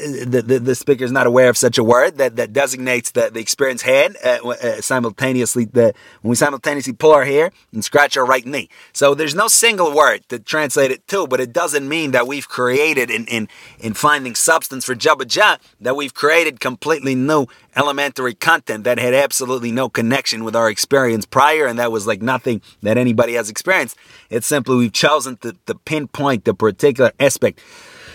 The, 0.02 0.42
the, 0.42 0.60
the, 0.60 0.76
speaker 0.76 1.04
is 1.04 1.12
not 1.12 1.28
aware 1.28 1.50
of 1.50 1.58
such 1.58 1.78
a 1.78 1.84
word 1.84 2.18
that, 2.18 2.36
that 2.36 2.54
designates 2.54 3.12
the, 3.12 3.30
the 3.30 3.40
experience 3.40 3.84
had 3.84 4.18
uh, 4.24 4.40
uh, 4.48 4.82
simultaneously 4.82 5.66
the, 5.66 5.94
when 6.22 6.30
we 6.30 6.36
simultaneously 6.36 6.94
pull 6.94 7.12
our 7.12 7.26
hair 7.26 7.52
and 7.72 7.84
scratch 7.84 8.18
our 8.18 8.26
right 8.26 8.46
knee. 8.46 8.70
So 8.94 9.14
there's 9.14 9.36
no 9.36 9.48
single 9.48 9.94
word 9.94 10.28
to 10.30 10.40
translate 10.40 10.92
it 10.92 11.08
to, 11.10 11.28
but 11.28 11.40
it 11.40 11.54
doesn't 11.54 11.88
mean 11.88 12.12
that 12.12 12.28
we've 12.28 12.48
created 12.48 13.12
in, 13.12 13.26
in, 13.26 13.48
in 13.80 13.94
finding 13.94 14.36
substance 14.36 14.86
for 14.86 14.96
Jabba 14.96 15.28
Jah, 15.28 15.60
that 15.80 15.96
we've 15.96 16.14
created 16.14 16.60
completely 16.60 17.16
new 17.16 17.48
elementary 17.76 18.34
content 18.34 18.84
that 18.84 19.00
had 19.00 19.14
absolutely 19.14 19.72
no 19.72 19.90
connection 19.90 20.44
with 20.44 20.56
our 20.56 20.70
experience 20.70 21.26
prior, 21.26 21.66
and 21.66 21.80
that 21.80 21.92
was 21.92 22.08
like 22.08 22.22
nothing 22.22 22.62
that 22.82 22.98
anybody 22.98 23.34
has 23.34 23.50
experienced. 23.50 23.98
It's 24.30 24.48
simply 24.48 24.76
we've 24.76 24.92
chosen 24.92 25.38
to, 25.38 25.56
to 25.68 25.76
pinpoint 25.76 26.46
the 26.46 26.54
particular 26.54 27.12
aspect 27.20 27.62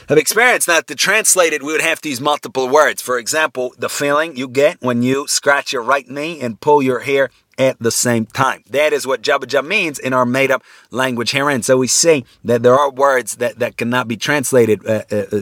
of 0.09 0.19
experience. 0.19 0.69
Now, 0.69 0.81
to 0.81 0.95
translate 0.95 1.53
it, 1.53 1.63
we 1.63 1.73
would 1.73 1.81
have 1.81 2.01
to 2.03 2.09
use 2.09 2.21
multiple 2.21 2.69
words. 2.69 3.03
For 3.03 3.19
example, 3.19 3.75
the 3.79 3.89
feeling 3.89 4.37
you 4.37 4.49
get 4.49 4.81
when 4.81 5.03
you 5.03 5.27
scratch 5.27 5.73
your 5.73 5.83
right 5.83 6.09
knee 6.09 6.41
and 6.41 6.61
pull 6.61 6.83
your 6.83 7.01
hair 7.01 7.31
at 7.59 7.79
the 7.79 7.91
same 7.91 8.27
time. 8.27 8.63
That 8.69 8.93
is 8.93 9.07
what 9.07 9.23
Jabba 9.23 9.47
jab 9.47 9.65
means 9.65 9.99
in 9.99 10.13
our 10.13 10.27
made 10.27 10.51
up 10.51 10.63
language 10.91 11.31
herein. 11.31 11.63
So 11.63 11.79
we 11.79 11.87
see 11.87 12.25
that 12.45 12.63
there 12.63 12.75
are 12.75 12.91
words 12.91 13.37
that, 13.37 13.59
that 13.59 13.79
cannot 13.79 14.09
be 14.09 14.17
translated. 14.17 14.87
Uh, 14.87 15.05
uh, 15.11 15.41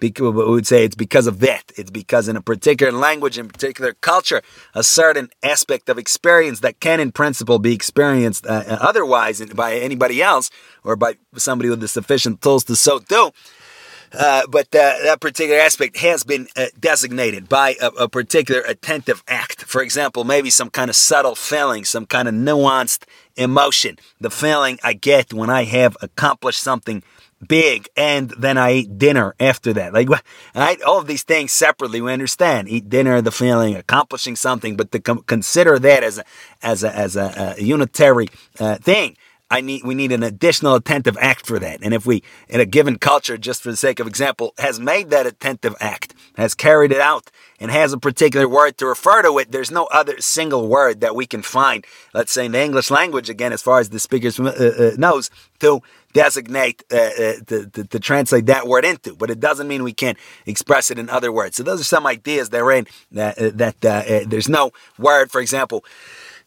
we 0.00 0.10
would 0.18 0.66
say 0.66 0.84
it's 0.84 0.96
because 0.96 1.26
of 1.28 1.38
that. 1.40 1.72
It's 1.76 1.92
because 1.92 2.26
in 2.26 2.36
a 2.36 2.42
particular 2.42 2.92
language, 2.92 3.38
in 3.38 3.48
particular 3.48 3.92
culture, 3.94 4.42
a 4.74 4.82
certain 4.82 5.28
aspect 5.42 5.88
of 5.88 5.96
experience 5.96 6.60
that 6.60 6.80
can 6.80 6.98
in 6.98 7.12
principle 7.12 7.60
be 7.60 7.72
experienced 7.72 8.46
uh, 8.46 8.64
otherwise 8.80 9.44
by 9.54 9.74
anybody 9.74 10.20
else 10.22 10.50
or 10.82 10.96
by 10.96 11.16
somebody 11.36 11.70
with 11.70 11.80
the 11.80 11.88
sufficient 11.88 12.42
tools 12.42 12.64
to 12.64 12.74
so 12.74 12.98
do 12.98 13.30
uh, 14.16 14.46
but 14.48 14.66
uh, 14.74 14.94
that 15.04 15.18
particular 15.20 15.60
aspect 15.60 15.96
has 15.98 16.24
been 16.24 16.48
uh, 16.56 16.66
designated 16.78 17.48
by 17.48 17.76
a, 17.80 17.88
a, 17.88 18.08
particular 18.08 18.60
attentive 18.62 19.22
act. 19.28 19.64
For 19.64 19.82
example, 19.82 20.24
maybe 20.24 20.50
some 20.50 20.70
kind 20.70 20.88
of 20.88 20.96
subtle 20.96 21.34
feeling, 21.34 21.84
some 21.84 22.06
kind 22.06 22.28
of 22.28 22.34
nuanced 22.34 23.04
emotion. 23.36 23.98
The 24.20 24.30
feeling 24.30 24.78
I 24.82 24.92
get 24.92 25.32
when 25.32 25.50
I 25.50 25.64
have 25.64 25.96
accomplished 26.00 26.60
something 26.60 27.02
big 27.46 27.88
and 27.96 28.30
then 28.38 28.56
I 28.56 28.72
eat 28.72 28.98
dinner 28.98 29.34
after 29.38 29.72
that. 29.74 29.92
Like 29.92 30.08
I, 30.54 30.78
all 30.86 30.98
of 30.98 31.06
these 31.06 31.22
things 31.22 31.52
separately, 31.52 32.00
we 32.00 32.12
understand. 32.12 32.68
Eat 32.68 32.88
dinner, 32.88 33.20
the 33.20 33.32
feeling, 33.32 33.74
accomplishing 33.74 34.36
something, 34.36 34.76
but 34.76 34.92
to 34.92 35.00
com- 35.00 35.22
consider 35.22 35.78
that 35.78 36.02
as 36.02 36.18
a, 36.18 36.24
as 36.62 36.84
a, 36.84 36.96
as 36.96 37.16
a, 37.16 37.54
a 37.58 37.62
unitary 37.62 38.28
uh, 38.58 38.76
thing. 38.76 39.16
I 39.54 39.60
need, 39.60 39.84
we 39.84 39.94
need 39.94 40.10
an 40.10 40.24
additional 40.24 40.74
attentive 40.74 41.16
act 41.20 41.46
for 41.46 41.60
that. 41.60 41.78
And 41.80 41.94
if 41.94 42.04
we, 42.04 42.24
in 42.48 42.58
a 42.58 42.66
given 42.66 42.98
culture, 42.98 43.38
just 43.38 43.62
for 43.62 43.70
the 43.70 43.76
sake 43.76 44.00
of 44.00 44.06
example, 44.08 44.52
has 44.58 44.80
made 44.80 45.10
that 45.10 45.26
attentive 45.26 45.76
act, 45.78 46.12
has 46.36 46.54
carried 46.56 46.90
it 46.90 47.00
out, 47.00 47.30
and 47.60 47.70
has 47.70 47.92
a 47.92 47.98
particular 47.98 48.48
word 48.48 48.76
to 48.78 48.86
refer 48.86 49.22
to 49.22 49.38
it, 49.38 49.52
there's 49.52 49.70
no 49.70 49.84
other 49.92 50.20
single 50.20 50.66
word 50.66 51.00
that 51.02 51.14
we 51.14 51.24
can 51.24 51.40
find, 51.40 51.86
let's 52.12 52.32
say 52.32 52.46
in 52.46 52.50
the 52.52 52.60
English 52.60 52.90
language, 52.90 53.30
again, 53.30 53.52
as 53.52 53.62
far 53.62 53.78
as 53.78 53.90
the 53.90 54.00
speaker 54.00 54.28
uh, 54.42 54.48
uh, 54.48 54.90
knows, 54.98 55.30
to 55.60 55.80
designate, 56.12 56.82
uh, 56.92 56.96
uh, 56.96 57.32
to, 57.46 57.66
to, 57.66 57.84
to, 57.84 58.00
translate 58.00 58.46
that 58.46 58.66
word 58.66 58.84
into. 58.84 59.14
But 59.14 59.30
it 59.30 59.38
doesn't 59.38 59.68
mean 59.68 59.84
we 59.84 59.92
can't 59.92 60.18
express 60.46 60.90
it 60.90 60.98
in 60.98 61.08
other 61.08 61.30
words. 61.30 61.56
So 61.56 61.62
those 61.62 61.80
are 61.80 61.84
some 61.84 62.08
ideas 62.08 62.50
therein 62.50 62.88
that, 63.12 63.38
uh, 63.38 63.50
that 63.54 63.84
uh, 63.84 64.24
there's 64.26 64.48
no 64.48 64.72
word, 64.98 65.30
for 65.30 65.40
example, 65.40 65.84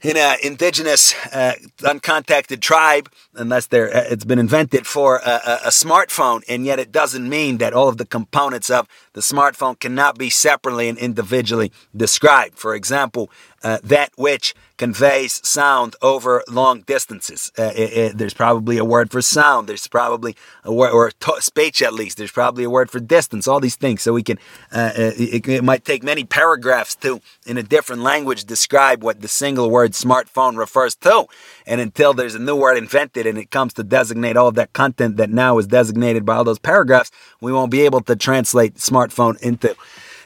in 0.01 0.15
an 0.15 0.37
indigenous 0.43 1.15
uh, 1.33 1.53
uncontacted 1.79 2.61
tribe 2.61 3.09
unless 3.33 3.65
they're, 3.67 3.95
uh, 3.95 4.03
it's 4.09 4.25
been 4.25 4.37
invented 4.37 4.85
for 4.85 5.17
a, 5.17 5.29
a, 5.29 5.59
a, 5.65 5.69
smartphone 5.69 6.43
and 6.47 6.65
yet 6.65 6.77
it 6.77 6.91
doesn't 6.91 7.27
mean 7.27 7.57
that 7.57 7.73
all 7.73 7.89
of 7.89 7.97
the 7.97 8.05
components 8.05 8.69
of 8.69 8.87
the 9.13 9.21
smartphone 9.21 9.79
cannot 9.79 10.17
be 10.17 10.29
separately 10.29 10.87
and 10.87 10.97
individually 10.99 11.71
described. 11.95 12.59
For 12.59 12.75
example 12.75 13.31
uh, 13.63 13.79
that 13.83 14.11
which 14.15 14.53
conveys 14.77 15.45
sound 15.47 15.95
over 16.01 16.43
long 16.47 16.81
distances. 16.81 17.51
Uh, 17.57 17.71
it, 17.75 17.97
it, 17.97 18.17
there's 18.17 18.33
probably 18.33 18.77
a 18.77 18.85
word 18.85 19.11
for 19.11 19.21
sound. 19.21 19.67
There's 19.67 19.87
probably 19.87 20.35
a 20.63 20.71
word, 20.71 20.91
or 20.91 21.11
to- 21.11 21.41
speech 21.41 21.81
at 21.81 21.93
least. 21.93 22.17
There's 22.17 22.31
probably 22.31 22.63
a 22.63 22.69
word 22.69 22.91
for 22.91 22.99
distance. 22.99 23.47
All 23.47 23.59
these 23.59 23.75
things. 23.75 24.03
So 24.03 24.13
we 24.13 24.21
can, 24.21 24.37
uh, 24.71 24.91
uh, 24.95 25.11
it, 25.17 25.47
it, 25.47 25.63
might 25.63 25.83
take 25.83 26.03
many 26.03 26.23
paragraphs 26.23 26.95
to, 26.97 27.21
in 27.45 27.57
a 27.57 27.63
different 27.63 28.03
language, 28.03 28.45
describe 28.45 29.03
what 29.03 29.21
the 29.21 29.27
single 29.27 29.71
word 29.71 29.93
smartphone 29.93 30.57
refers 30.57 30.95
to. 30.97 31.25
And 31.65 31.81
until 31.81 32.13
there's 32.13 32.35
a 32.35 32.39
new 32.39 32.55
word 32.55 32.77
invented 32.77 33.25
and 33.25 33.37
it 33.37 33.49
comes 33.49 33.73
to 33.73 33.83
designate 33.83 34.37
all 34.37 34.47
of 34.47 34.55
that 34.55 34.73
content 34.73 35.17
that 35.17 35.31
now 35.31 35.57
is 35.57 35.65
designated 35.67 36.25
by 36.25 36.35
all 36.35 36.43
those 36.43 36.59
paragraphs, 36.59 37.11
we 37.41 37.51
won't 37.51 37.71
be 37.71 37.81
able 37.81 38.01
to 38.01 38.15
translate 38.15 38.75
smartphone 38.75 39.41
into 39.41 39.75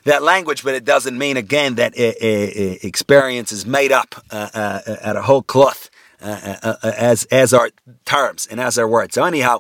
that 0.04 0.24
language, 0.24 0.64
but 0.64 0.74
it 0.74 0.86
doesn't 0.86 1.18
mean 1.18 1.38
again 1.38 1.76
that 1.76 1.94
experience 1.96 3.52
is 3.52 3.66
made 3.66 3.92
up 3.92 4.16
uh, 4.32 4.50
uh, 4.54 4.96
at 5.02 5.16
a 5.16 5.22
whole 5.22 5.44
cloth 5.44 5.90
uh, 6.22 6.58
uh, 6.64 6.76
uh, 6.84 6.92
as 6.98 7.26
as 7.26 7.54
our 7.54 7.70
terms 8.06 8.48
and 8.50 8.60
as 8.60 8.78
our 8.78 8.88
words. 8.88 9.16
So 9.16 9.24
anyhow. 9.24 9.60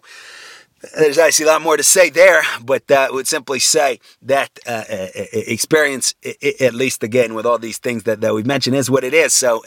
There's 0.97 1.19
actually 1.19 1.45
a 1.45 1.49
lot 1.49 1.61
more 1.61 1.77
to 1.77 1.83
say 1.83 2.09
there, 2.09 2.41
but 2.65 2.89
uh, 2.89 3.07
would 3.11 3.27
simply 3.27 3.59
say 3.59 3.99
that 4.23 4.49
uh, 4.65 4.83
experience, 5.31 6.15
at 6.59 6.73
least 6.73 7.03
again 7.03 7.35
with 7.35 7.45
all 7.45 7.59
these 7.59 7.77
things 7.77 8.01
that, 8.05 8.21
that 8.21 8.33
we've 8.33 8.47
mentioned, 8.47 8.75
is 8.75 8.89
what 8.89 9.03
it 9.03 9.13
is. 9.13 9.31
So 9.31 9.63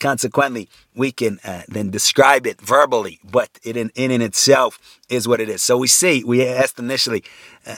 consequently, 0.00 0.68
we 0.96 1.12
can 1.12 1.38
then 1.68 1.90
describe 1.90 2.48
it 2.48 2.60
verbally, 2.60 3.20
but 3.22 3.48
it 3.62 3.76
in, 3.76 3.92
in 3.94 4.10
in 4.10 4.20
itself 4.22 4.80
is 5.08 5.28
what 5.28 5.40
it 5.40 5.48
is. 5.48 5.62
So 5.62 5.78
we 5.78 5.86
see, 5.86 6.24
we 6.24 6.44
asked 6.44 6.80
initially 6.80 7.22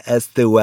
as 0.07 0.29
to 0.29 0.59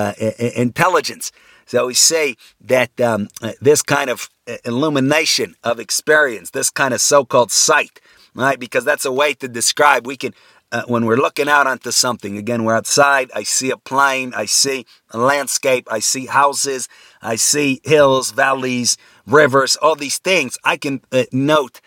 intelligence. 0.56 1.32
So 1.70 1.86
we 1.86 1.94
say 1.94 2.36
that 2.62 3.00
um, 3.00 3.28
this 3.62 3.84
kind 3.84 4.10
of 4.10 4.28
uh, 4.48 4.56
illumination 4.66 5.54
of 5.64 5.80
experience, 5.80 6.50
this 6.50 6.72
kind 6.72 6.96
of 6.96 7.00
so-called 7.00 7.52
sight, 7.52 8.02
right? 8.34 8.60
Because 8.60 8.84
that's 8.84 9.06
a 9.06 9.12
way 9.12 9.36
to 9.36 9.48
describe. 9.48 10.08
We 10.08 10.18
can, 10.18 10.34
uh, 10.72 10.82
when 10.88 11.06
we're 11.06 11.18
looking 11.18 11.48
out 11.48 11.68
onto 11.68 11.92
something, 11.92 12.38
again, 12.38 12.64
we're 12.64 12.76
outside. 12.76 13.30
I 13.36 13.44
see 13.44 13.70
a 13.70 13.78
plane. 13.78 14.34
I 14.36 14.46
see 14.46 14.88
a 15.12 15.20
landscape. 15.20 15.88
I 15.92 16.00
see 16.00 16.26
houses. 16.26 16.90
I 17.22 17.36
see 17.36 17.82
hills, 17.84 18.32
valleys, 18.32 18.98
rivers, 19.28 19.76
all 19.76 19.96
these 19.96 20.18
things. 20.18 20.58
I 20.64 20.76
can 20.76 21.02
uh, 21.12 21.26
note. 21.32 21.82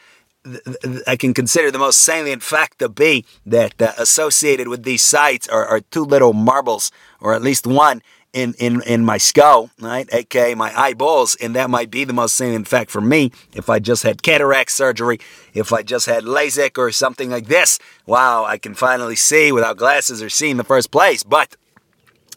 I 1.06 1.16
can 1.16 1.34
consider 1.34 1.72
the 1.72 1.78
most 1.78 2.00
salient 2.00 2.42
fact 2.42 2.78
to 2.78 2.88
be 2.88 3.24
that 3.46 3.82
uh, 3.82 3.92
associated 3.98 4.68
with 4.68 4.84
these 4.84 5.02
sights 5.02 5.48
are, 5.48 5.66
are 5.66 5.80
two 5.80 6.04
little 6.04 6.32
marbles, 6.32 6.92
or 7.20 7.34
at 7.34 7.42
least 7.42 7.66
one, 7.66 8.00
in, 8.32 8.54
in, 8.54 8.82
in 8.82 9.04
my 9.04 9.18
skull, 9.18 9.70
right? 9.78 10.08
AKA 10.12 10.54
my 10.54 10.72
eyeballs. 10.78 11.34
And 11.36 11.54
that 11.54 11.70
might 11.70 11.90
be 11.90 12.04
the 12.04 12.12
most 12.12 12.36
salient 12.36 12.66
fact 12.66 12.90
for 12.90 13.00
me. 13.00 13.32
If 13.52 13.68
I 13.68 13.78
just 13.78 14.02
had 14.02 14.22
cataract 14.22 14.70
surgery, 14.70 15.20
if 15.54 15.72
I 15.72 15.82
just 15.82 16.06
had 16.06 16.24
LASIK 16.24 16.78
or 16.78 16.90
something 16.92 17.30
like 17.30 17.46
this, 17.46 17.78
wow, 18.06 18.44
I 18.44 18.58
can 18.58 18.74
finally 18.74 19.16
see 19.16 19.52
without 19.52 19.76
glasses 19.76 20.22
or 20.22 20.30
see 20.30 20.50
in 20.50 20.56
the 20.56 20.64
first 20.64 20.90
place. 20.90 21.22
But 21.22 21.56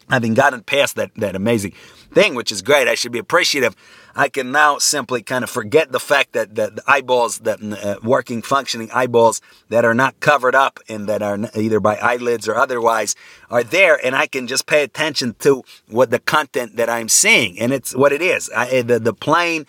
having 0.09 0.33
gotten 0.33 0.61
past 0.61 0.95
that, 0.95 1.11
that 1.15 1.35
amazing 1.35 1.73
thing, 2.11 2.35
which 2.35 2.51
is 2.51 2.61
great, 2.61 2.87
I 2.87 2.95
should 2.95 3.11
be 3.11 3.19
appreciative 3.19 3.75
I 4.15 4.29
can 4.29 4.51
now 4.51 4.77
simply 4.77 5.21
kind 5.21 5.43
of 5.43 5.49
forget 5.49 5.91
the 5.91 5.99
fact 5.99 6.31
that, 6.31 6.55
that 6.55 6.77
the 6.77 6.83
eyeballs, 6.87 7.39
that 7.39 7.61
uh, 7.61 7.99
working, 8.01 8.41
functioning 8.41 8.89
eyeballs 8.93 9.41
that 9.67 9.83
are 9.83 9.93
not 9.93 10.19
covered 10.21 10.55
up 10.55 10.79
and 10.87 11.07
that 11.07 11.21
are 11.21 11.37
either 11.53 11.81
by 11.81 11.97
eyelids 11.97 12.47
or 12.47 12.55
otherwise 12.55 13.15
are 13.49 13.63
there, 13.63 14.03
and 14.03 14.15
I 14.15 14.27
can 14.27 14.47
just 14.47 14.67
pay 14.67 14.83
attention 14.83 15.35
to 15.39 15.63
what 15.87 16.11
the 16.11 16.19
content 16.19 16.77
that 16.77 16.89
I'm 16.89 17.09
seeing, 17.09 17.59
and 17.59 17.73
it's 17.73 17.93
what 17.93 18.13
it 18.13 18.21
is. 18.21 18.49
I, 18.55 18.81
the 18.81 18.99
the 18.99 19.13
plane 19.13 19.65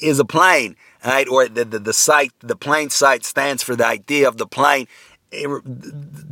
is 0.00 0.18
a 0.18 0.24
plane, 0.24 0.76
right? 1.04 1.28
Or 1.28 1.48
the, 1.48 1.64
the 1.64 1.78
the 1.78 1.92
sight, 1.92 2.32
the 2.40 2.56
plane 2.56 2.90
sight 2.90 3.24
stands 3.24 3.62
for 3.62 3.76
the 3.76 3.86
idea 3.86 4.26
of 4.26 4.38
the 4.38 4.46
plane 4.46 4.88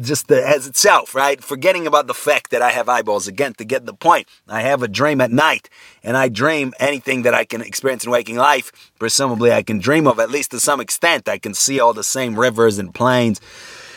just 0.01 0.31
as 0.31 0.67
itself, 0.67 1.15
right? 1.15 1.43
Forgetting 1.43 1.87
about 1.87 2.07
the 2.07 2.15
fact 2.15 2.51
that 2.51 2.63
I 2.63 2.71
have 2.71 2.89
eyeballs. 2.89 3.27
Again, 3.27 3.55
to 3.55 3.65
get 3.65 3.87
the 3.87 3.95
point, 3.95 4.29
I 4.49 4.63
have 4.63 4.83
a 4.83 4.89
dream 4.89 5.21
at 5.21 5.31
night, 5.31 5.69
and 6.03 6.17
I 6.17 6.29
dream 6.29 6.73
anything 6.79 7.23
that 7.23 7.35
I 7.35 7.45
can 7.45 7.61
experience 7.61 8.05
in 8.05 8.11
waking 8.11 8.37
life. 8.37 8.73
Presumably, 8.99 9.53
I 9.53 9.63
can 9.63 9.79
dream 9.79 10.07
of 10.07 10.19
at 10.19 10.31
least 10.31 10.51
to 10.53 10.61
some 10.61 10.81
extent. 10.81 11.29
I 11.29 11.39
can 11.39 11.55
see 11.55 11.81
all 11.81 11.93
the 11.93 12.05
same 12.05 12.39
rivers 12.39 12.79
and 12.79 12.95
plains 12.95 13.41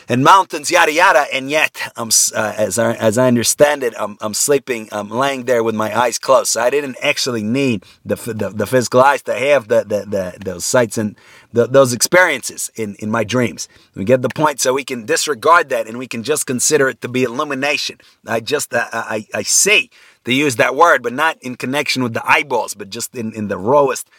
and 0.07 0.23
mountains, 0.23 0.71
yada 0.71 0.91
yada. 0.91 1.25
And 1.33 1.49
yet, 1.49 1.91
I'm 1.95 2.09
uh, 2.35 2.53
as 2.57 2.77
I, 2.77 2.93
as 2.93 3.17
I 3.17 3.27
understand 3.27 3.83
it, 3.83 3.93
I'm, 3.99 4.17
I'm 4.21 4.33
sleeping, 4.33 4.89
I'm 4.91 5.09
laying 5.09 5.45
there 5.45 5.63
with 5.63 5.75
my 5.75 5.97
eyes 5.97 6.19
closed. 6.19 6.49
So 6.49 6.61
I 6.61 6.69
didn't 6.69 6.97
actually 7.01 7.43
need 7.43 7.85
the 8.05 8.15
the, 8.15 8.49
the 8.49 8.67
physical 8.67 9.01
eyes 9.01 9.21
to 9.23 9.33
have 9.33 9.67
the, 9.67 9.83
the, 9.83 10.05
the 10.05 10.37
those 10.43 10.65
sights 10.65 10.97
and 10.97 11.15
the, 11.53 11.67
those 11.67 11.93
experiences 11.93 12.71
in 12.75 12.95
in 12.95 13.09
my 13.09 13.23
dreams. 13.23 13.67
We 13.95 14.05
get 14.05 14.21
the 14.21 14.29
point, 14.29 14.61
so 14.61 14.73
we 14.73 14.83
can 14.83 15.05
disregard 15.05 15.69
that 15.69 15.87
and 15.87 15.97
we 15.97 16.07
can 16.07 16.23
just 16.23 16.45
consider 16.45 16.89
it 16.89 17.01
to 17.01 17.07
be 17.07 17.23
illumination. 17.23 17.99
I 18.27 18.39
just 18.39 18.73
uh, 18.73 18.87
I 18.91 19.27
I 19.33 19.43
see 19.43 19.89
to 20.25 20.33
use 20.33 20.55
that 20.57 20.75
word, 20.75 21.03
but 21.03 21.13
not 21.13 21.37
in 21.41 21.55
connection 21.55 22.03
with 22.03 22.13
the 22.13 22.29
eyeballs, 22.29 22.73
but 22.73 22.89
just 22.89 23.15
in 23.15 23.33
in 23.33 23.47
the 23.47 23.57
rawest 23.57 24.09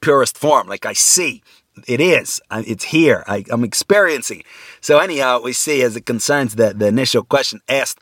purest 0.00 0.36
form. 0.36 0.66
Like 0.66 0.84
I 0.84 0.92
see 0.92 1.42
it 1.86 2.00
is. 2.00 2.40
It's 2.50 2.84
here. 2.84 3.24
I, 3.26 3.44
am 3.50 3.64
experiencing. 3.64 4.42
So 4.80 4.98
anyhow, 4.98 5.40
we 5.42 5.52
see 5.52 5.82
as 5.82 5.96
it 5.96 6.06
concerns 6.06 6.54
the, 6.54 6.74
the 6.74 6.86
initial 6.86 7.22
question 7.24 7.60
asked 7.68 7.98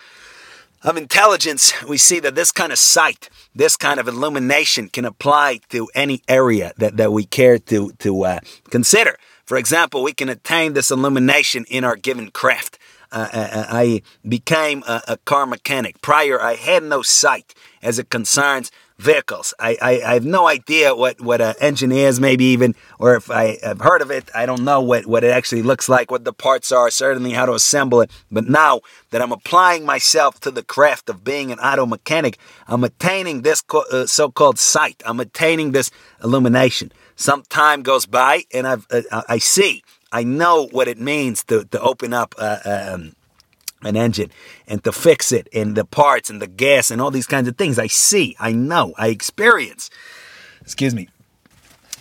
of 0.83 0.97
intelligence, 0.97 1.75
we 1.85 1.99
see 1.99 2.21
that 2.21 2.35
this 2.35 2.53
kind 2.53 2.73
of 2.73 2.79
sight, 2.79 3.29
this 3.55 3.77
kind 3.77 4.01
of 4.01 4.09
illumination 4.09 4.89
can 4.89 5.05
apply 5.05 5.61
to 5.69 5.89
any 5.95 6.23
area 6.27 6.73
that, 6.79 6.97
that 6.97 7.13
we 7.13 7.25
care 7.25 7.59
to, 7.59 7.93
to 7.99 8.25
uh, 8.25 8.41
consider. 8.71 9.19
For 9.45 9.59
example, 9.59 10.03
we 10.03 10.15
can 10.15 10.29
attain 10.29 10.73
this 10.73 10.91
illumination 10.91 11.67
in 11.69 11.85
our 11.85 11.97
given 11.97 12.31
craft. 12.31 12.79
Uh, 13.13 13.29
uh, 13.33 13.37
uh 13.37 13.67
I 13.69 14.03
became 14.27 14.83
a, 14.87 15.03
a 15.09 15.17
car 15.19 15.45
mechanic. 15.45 16.01
Prior, 16.01 16.41
I 16.41 16.55
had 16.55 16.83
no 16.83 17.03
sight 17.03 17.55
as 17.83 17.99
it 17.99 18.09
concerns 18.09 18.71
vehicles. 19.01 19.55
I, 19.59 19.77
I, 19.81 19.91
I, 20.03 20.15
have 20.15 20.25
no 20.25 20.47
idea 20.47 20.95
what, 20.95 21.21
what 21.21 21.41
an 21.41 21.55
engine 21.61 21.91
is, 21.91 22.21
maybe 22.21 22.45
even, 22.45 22.75
or 22.99 23.17
if 23.17 23.31
I 23.31 23.59
have 23.63 23.81
heard 23.81 24.03
of 24.03 24.11
it, 24.11 24.29
I 24.35 24.45
don't 24.47 24.63
know 24.63 24.81
what, 24.81 25.07
what 25.07 25.25
it 25.25 25.31
actually 25.31 25.63
looks 25.63 25.89
like, 25.89 26.11
what 26.11 26.25
the 26.25 26.33
parts 26.33 26.71
are, 26.71 26.91
certainly 26.91 27.33
how 27.33 27.47
to 27.47 27.55
assemble 27.55 28.03
it. 28.03 28.11
But 28.31 28.49
now 28.49 28.81
that 29.11 29.23
I'm 29.23 29.33
applying 29.33 29.87
myself 29.87 30.39
to 30.41 30.51
the 30.51 30.63
craft 30.63 31.09
of 31.09 31.25
being 31.25 31.51
an 31.51 31.59
auto 31.59 31.87
mechanic, 31.87 32.39
I'm 32.69 32.85
attaining 32.85 33.43
this 33.43 33.63
co- 33.63 33.87
uh, 33.91 34.07
so-called 34.07 34.59
sight. 34.59 35.03
I'm 35.07 35.19
attaining 35.19 35.73
this 35.73 35.91
illumination. 36.23 36.93
Some 37.17 37.43
time 37.45 37.83
goes 37.83 38.05
by 38.07 38.45
and 38.53 38.67
I've, 38.67 38.87
uh, 38.91 39.23
I 39.29 39.39
see, 39.39 39.83
I 40.13 40.25
know 40.25 40.67
what 40.67 40.89
it 40.89 40.99
means 40.99 41.43
to, 41.45 41.65
to 41.65 41.81
open 41.81 42.13
up 42.13 42.35
uh, 42.39 42.59
um, 42.65 43.15
an 43.83 43.97
engine 43.97 44.31
and 44.67 44.83
to 44.85 44.93
fix 44.93 45.33
it 45.33 45.49
and 45.53 45.77
the 45.77 45.85
parts 45.85 46.31
and 46.31 46.41
the 46.41 46.47
gas 46.47 46.91
and 46.91 47.01
all 47.01 47.11
these 47.11 47.27
kinds 47.27 47.49
of 47.49 47.57
things. 47.57 47.79
I 47.79 47.87
see, 47.87 48.37
I 48.39 48.53
know, 48.53 48.95
I 48.99 49.09
experience. 49.09 49.91
Excuse 50.63 50.95
me. 50.95 51.09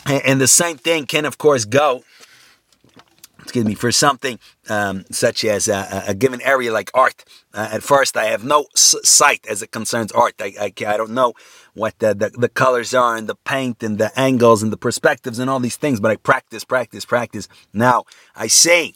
And 0.05 0.41
the 0.41 0.47
same 0.47 0.77
thing 0.77 1.05
can, 1.05 1.25
of 1.25 1.37
course, 1.37 1.65
go, 1.65 2.03
excuse 3.41 3.65
me, 3.65 3.75
for 3.75 3.91
something 3.91 4.39
um, 4.69 5.05
such 5.11 5.43
as 5.43 5.67
a, 5.67 6.03
a, 6.07 6.13
given 6.13 6.41
area 6.41 6.71
like 6.71 6.89
art. 6.93 7.23
Uh, 7.53 7.69
at 7.73 7.83
first, 7.83 8.17
I 8.17 8.25
have 8.25 8.43
no 8.43 8.65
sight 8.75 9.45
as 9.47 9.61
it 9.61 9.71
concerns 9.71 10.11
art. 10.11 10.35
I, 10.39 10.53
I, 10.59 10.73
I 10.85 10.97
don't 10.97 11.11
know 11.11 11.33
what 11.73 11.97
the, 11.99 12.13
the, 12.13 12.29
the, 12.29 12.49
colors 12.49 12.93
are 12.93 13.15
and 13.15 13.27
the 13.27 13.35
paint 13.35 13.83
and 13.83 13.97
the 13.97 14.11
angles 14.19 14.63
and 14.63 14.71
the 14.71 14.77
perspectives 14.77 15.39
and 15.39 15.49
all 15.49 15.59
these 15.59 15.77
things, 15.77 15.99
but 15.99 16.11
I 16.11 16.15
practice, 16.15 16.63
practice, 16.63 17.05
practice. 17.05 17.47
Now, 17.73 18.05
I 18.35 18.47
see 18.47 18.95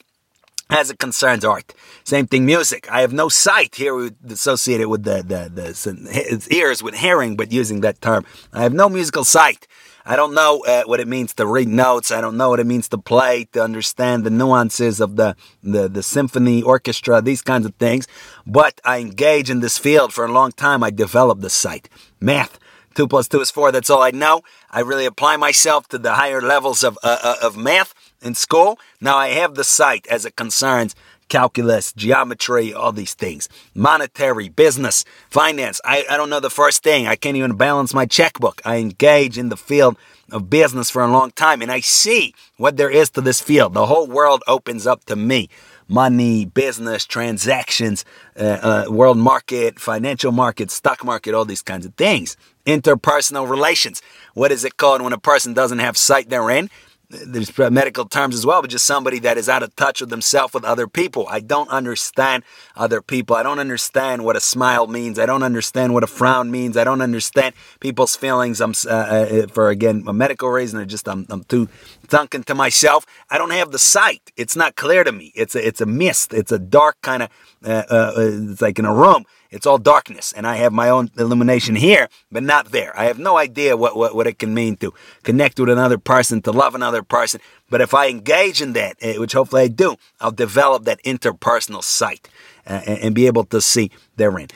as 0.70 0.90
it 0.90 1.00
concerns 1.00 1.46
art. 1.46 1.74
Same 2.04 2.28
thing, 2.28 2.46
music. 2.46 2.90
I 2.92 3.02
have 3.02 3.14
no 3.14 3.30
sight 3.30 3.76
here 3.76 4.12
associated 4.30 4.88
with 4.88 5.04
the, 5.04 5.24
the, 5.24 5.50
the 5.50 6.48
ears 6.56 6.82
with 6.82 6.96
hearing, 6.96 7.36
but 7.36 7.52
using 7.52 7.82
that 7.82 8.02
term. 8.02 8.26
I 8.52 8.64
have 8.64 8.74
no 8.74 8.90
musical 8.90 9.24
sight. 9.24 9.68
I 10.06 10.18
don't 10.18 10.34
know 10.34 10.64
uh, 10.68 10.84
what 10.84 11.00
it 11.00 11.08
means 11.08 11.34
to 11.36 11.46
read 11.46 11.70
notes. 11.70 12.12
I 12.12 12.20
don't 12.20 12.36
know 12.36 12.50
what 12.50 12.60
it 12.60 12.68
means 12.68 12.90
to 12.90 12.98
play, 12.98 13.46
to 13.54 13.64
understand 13.64 14.26
the 14.26 14.30
nuances 14.30 15.00
of 15.00 15.16
the, 15.16 15.36
the, 15.64 15.88
the 15.88 16.04
symphony, 16.04 16.62
orchestra, 16.62 17.22
these 17.22 17.42
kinds 17.42 17.66
of 17.66 17.74
things. 17.76 18.06
But 18.46 18.82
I 18.84 19.00
engage 19.00 19.50
in 19.50 19.62
this 19.62 19.78
field 19.78 20.12
for 20.12 20.26
a 20.26 20.32
long 20.32 20.52
time. 20.52 20.84
I 20.84 20.90
developed 20.90 21.42
the 21.42 21.50
sight. 21.50 21.88
Math. 22.20 22.60
Two 22.96 23.08
plus 23.08 23.28
two 23.28 23.42
is 23.42 23.50
four. 23.50 23.72
That's 23.72 23.90
all 23.90 24.04
I 24.04 24.12
know. 24.12 24.42
I 24.70 24.82
really 24.82 25.06
apply 25.06 25.38
myself 25.38 25.88
to 25.88 25.98
the 25.98 26.14
higher 26.14 26.42
levels 26.42 26.84
of, 26.84 27.00
uh, 27.02 27.18
uh 27.24 27.36
of 27.42 27.58
math 27.58 27.96
in 28.24 28.36
school. 28.36 28.80
Now 29.00 29.18
I 29.18 29.30
have 29.30 29.56
the 29.56 29.64
sight 29.64 30.08
as 30.08 30.26
it 30.26 30.36
concerns 30.36 30.96
calculus, 31.30 31.94
geometry, 31.94 32.74
all 32.74 32.92
these 32.92 33.14
things. 33.14 33.50
Monetary, 33.74 34.50
business, 34.50 35.04
finance. 35.30 35.82
I, 35.84 36.06
I 36.10 36.18
don't 36.18 36.30
know 36.30 36.40
the 36.40 36.50
first 36.50 36.84
thing. 36.84 37.08
I 37.08 37.16
can't 37.16 37.38
even 37.38 37.56
balance 37.56 37.94
my 37.94 38.06
checkbook. 38.06 38.62
I 38.64 38.78
engage 38.78 39.38
in 39.38 39.50
the 39.50 39.58
field 39.58 39.98
of 40.32 40.50
business 40.50 40.90
for 40.90 41.02
a 41.02 41.12
long 41.12 41.32
time 41.32 41.62
and 41.62 41.72
I 41.72 41.80
see 41.80 42.34
what 42.58 42.78
there 42.78 42.90
is 42.90 43.10
to 43.12 43.22
this 43.22 43.42
field. 43.42 43.74
The 43.74 43.88
whole 43.88 44.08
world 44.08 44.44
opens 44.48 44.88
up 44.88 45.06
to 45.06 45.16
me. 45.16 45.50
Money, 45.88 46.46
business, 46.46 47.06
transactions, 47.06 48.06
uh, 48.40 48.86
uh, 48.88 48.92
world 48.92 49.18
market, 49.18 49.80
financial 49.80 50.32
market, 50.32 50.72
stock 50.72 51.04
market, 51.04 51.34
all 51.34 51.46
these 51.46 51.62
kinds 51.62 51.86
of 51.86 51.94
things. 51.96 52.38
Interpersonal 52.66 53.50
relations. 53.50 54.02
What 54.34 54.52
is 54.52 54.64
it 54.64 54.78
called 54.78 55.02
when 55.02 55.14
a 55.14 55.18
person 55.18 55.54
doesn't 55.54 55.80
have 55.80 55.98
sight 55.98 56.30
therein? 56.30 56.70
There's 57.10 57.56
medical 57.58 58.06
terms 58.06 58.36
as 58.36 58.46
well, 58.46 58.62
but 58.62 58.70
just 58.70 58.86
somebody 58.86 59.20
that 59.20 59.38
is 59.38 59.48
out 59.48 59.64
of 59.64 59.76
touch 59.76 60.02
with 60.02 60.10
themselves 60.10 60.54
with 60.54 60.64
other 60.64 60.88
people. 60.88 61.28
I 61.30 61.40
don't 61.40 61.70
understand 61.70 62.44
other 62.76 63.02
people. 63.02 63.36
I 63.36 63.44
don't 63.44 63.60
understand 63.60 64.24
what 64.24 64.36
a 64.36 64.40
smile 64.40 64.88
means. 64.88 65.20
I 65.20 65.26
don't 65.26 65.44
understand 65.44 65.94
what 65.94 66.04
a 66.04 66.08
frown 66.08 66.50
means. 66.50 66.78
I 66.78 66.84
don't 66.84 67.02
understand 67.02 67.54
people's 67.80 68.16
feelings. 68.16 68.62
I'm 68.62 68.74
uh, 68.86 68.90
uh, 68.90 69.48
for 69.48 69.70
again 69.70 70.04
a 70.08 70.14
medical 70.14 70.50
reason. 70.50 70.80
I 70.80 70.86
just 70.86 71.08
I'm, 71.08 71.26
I'm 71.30 71.44
too 71.44 71.68
sunken 72.10 72.44
to 72.44 72.56
myself. 72.56 73.06
I 73.30 73.38
don't 73.38 73.52
have 73.52 73.72
the 73.72 73.80
sight. 73.80 74.32
It's 74.36 74.56
not 74.56 74.76
clear 74.76 75.04
to 75.04 75.12
me. 75.12 75.32
It's 75.36 75.56
a, 75.56 75.66
it's 75.66 75.82
a 75.82 75.86
mist. 75.86 76.34
It's 76.34 76.52
a 76.52 76.60
dark 76.60 77.02
kind 77.02 77.24
of. 77.24 77.30
Uh, 77.66 77.84
uh, 77.90 78.14
it's 78.18 78.62
like 78.62 78.78
in 78.78 78.86
a 78.86 78.94
room 78.94 79.26
it's 79.54 79.68
all 79.68 79.78
darkness, 79.78 80.34
and 80.34 80.48
I 80.48 80.56
have 80.56 80.74
my 80.74 80.90
own 80.90 81.12
illumination 81.16 81.76
here, 81.76 82.10
but 82.32 82.42
not 82.42 82.72
there. 82.72 82.92
I 83.00 83.06
have 83.06 83.20
no 83.20 83.38
idea 83.38 83.78
what, 83.78 83.96
what, 83.96 84.16
what 84.16 84.26
it 84.26 84.40
can 84.40 84.52
mean 84.52 84.78
to 84.78 84.92
connect 85.22 85.60
with 85.60 85.70
another 85.70 86.00
person, 86.00 86.42
to 86.42 86.52
love 86.52 86.74
another 86.74 87.04
person. 87.04 87.40
But 87.70 87.80
if 87.80 87.94
I 87.94 88.10
engage 88.10 88.64
in 88.64 88.74
that, 88.74 88.98
eh, 89.00 89.18
which 89.18 89.34
hopefully 89.34 89.62
I 89.62 89.68
do, 89.68 89.98
I'll 90.20 90.32
develop 90.32 90.86
that 90.86 91.02
interpersonal 91.04 91.84
sight 91.84 92.28
uh, 92.66 92.82
and 92.86 93.14
be 93.14 93.28
able 93.28 93.44
to 93.46 93.62
see 93.62 93.92
therein. 94.16 94.48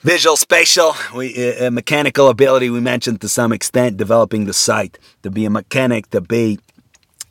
Visual, 0.00 0.36
spatial, 0.36 0.94
we, 1.14 1.56
uh, 1.56 1.70
mechanical 1.70 2.28
ability, 2.28 2.68
we 2.68 2.80
mentioned 2.80 3.22
to 3.22 3.28
some 3.30 3.50
extent, 3.50 3.96
developing 3.96 4.44
the 4.44 4.52
sight, 4.52 4.98
to 5.22 5.30
be 5.30 5.46
a 5.46 5.50
mechanic, 5.50 6.10
to 6.10 6.20
be 6.20 6.58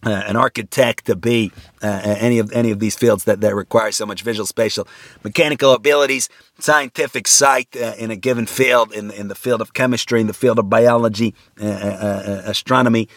uh, 0.05 0.09
an 0.09 0.35
architect 0.35 1.05
to 1.05 1.15
be 1.15 1.51
uh, 1.81 2.01
any 2.03 2.39
of 2.39 2.51
any 2.51 2.71
of 2.71 2.79
these 2.79 2.95
fields 2.95 3.23
that, 3.25 3.41
that 3.41 3.55
require 3.55 3.91
so 3.91 4.05
much 4.05 4.21
visual 4.21 4.45
spatial 4.45 4.87
mechanical 5.23 5.71
abilities 5.73 6.29
scientific 6.59 7.27
sight 7.27 7.67
uh, 7.75 7.93
in 7.97 8.11
a 8.11 8.15
given 8.15 8.45
field 8.45 8.91
in, 8.93 9.11
in 9.11 9.27
the 9.27 9.35
field 9.35 9.61
of 9.61 9.73
chemistry 9.73 10.21
in 10.21 10.27
the 10.27 10.33
field 10.33 10.59
of 10.59 10.69
biology 10.69 11.33
uh, 11.61 11.65
uh, 11.65 11.67
uh, 11.67 12.41
astronomy 12.45 13.07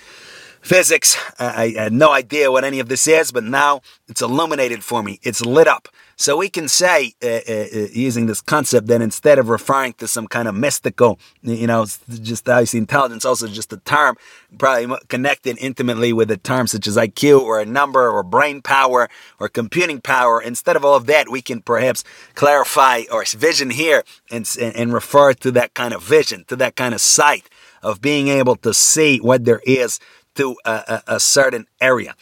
physics. 0.67 1.17
I, 1.39 1.75
had 1.77 1.93
no 1.93 2.11
idea 2.11 2.51
what 2.51 2.65
any 2.65 2.81
of 2.81 2.89
this 2.89 3.07
is 3.07 3.31
but 3.31 3.45
now 3.45 3.83
it's 4.09 4.21
illuminated 4.21 4.83
for 4.83 5.03
me. 5.03 5.21
It's 5.23 5.41
lit 5.45 5.69
up. 5.69 5.89
So 6.19 6.39
we 6.39 6.49
can 6.49 6.67
say, 6.67 7.13
uh, 7.23 7.27
uh, 7.27 7.67
uh, 7.75 7.87
using 7.93 8.25
this 8.25 8.41
concept, 8.41 8.87
that 8.87 9.03
instead 9.03 9.39
of 9.39 9.51
referring 9.51 9.93
to 9.95 10.09
some 10.09 10.27
kind 10.27 10.49
of 10.49 10.55
mystical, 10.55 11.19
you 11.43 11.67
know, 11.67 11.85
just 12.09 12.49
obviously 12.49 12.79
intelligence, 12.79 13.27
also 13.27 13.47
just 13.49 13.71
a 13.75 13.77
term 13.77 14.17
probably 14.59 14.97
connected 15.09 15.59
intimately 15.59 16.15
with 16.15 16.31
a 16.31 16.39
term 16.39 16.67
such 16.67 16.87
as 16.87 16.97
IQ 16.97 17.43
or 17.43 17.61
a 17.61 17.67
number 17.67 18.11
or 18.11 18.23
brain 18.23 18.63
power 18.63 19.11
or 19.39 19.49
computing 19.51 20.01
power. 20.01 20.41
Instead 20.41 20.75
of 20.75 20.87
all 20.87 20.95
of 20.95 21.05
that, 21.07 21.29
we 21.29 21.43
can 21.43 21.61
perhaps 21.61 22.03
clarify 22.35 23.03
our 23.13 23.25
vision 23.27 23.69
here 23.69 24.03
and, 24.31 24.51
and 24.59 24.95
refer 24.95 25.35
to 25.35 25.51
that 25.51 25.75
kind 25.75 25.93
of 25.93 26.03
vision, 26.03 26.45
to 26.49 26.57
that 26.57 26.77
kind 26.77 26.95
of 26.95 27.01
sight 27.03 27.51
of 27.83 28.01
being 28.01 28.29
able 28.29 28.57
to 28.57 28.73
see 28.73 29.19
what 29.19 29.45
there 29.45 29.61
is 29.67 30.01
to 30.37 30.57
a, 30.65 30.71
a, 31.07 31.15
a 31.17 31.21
certain 31.21 31.67
area. 31.81 32.15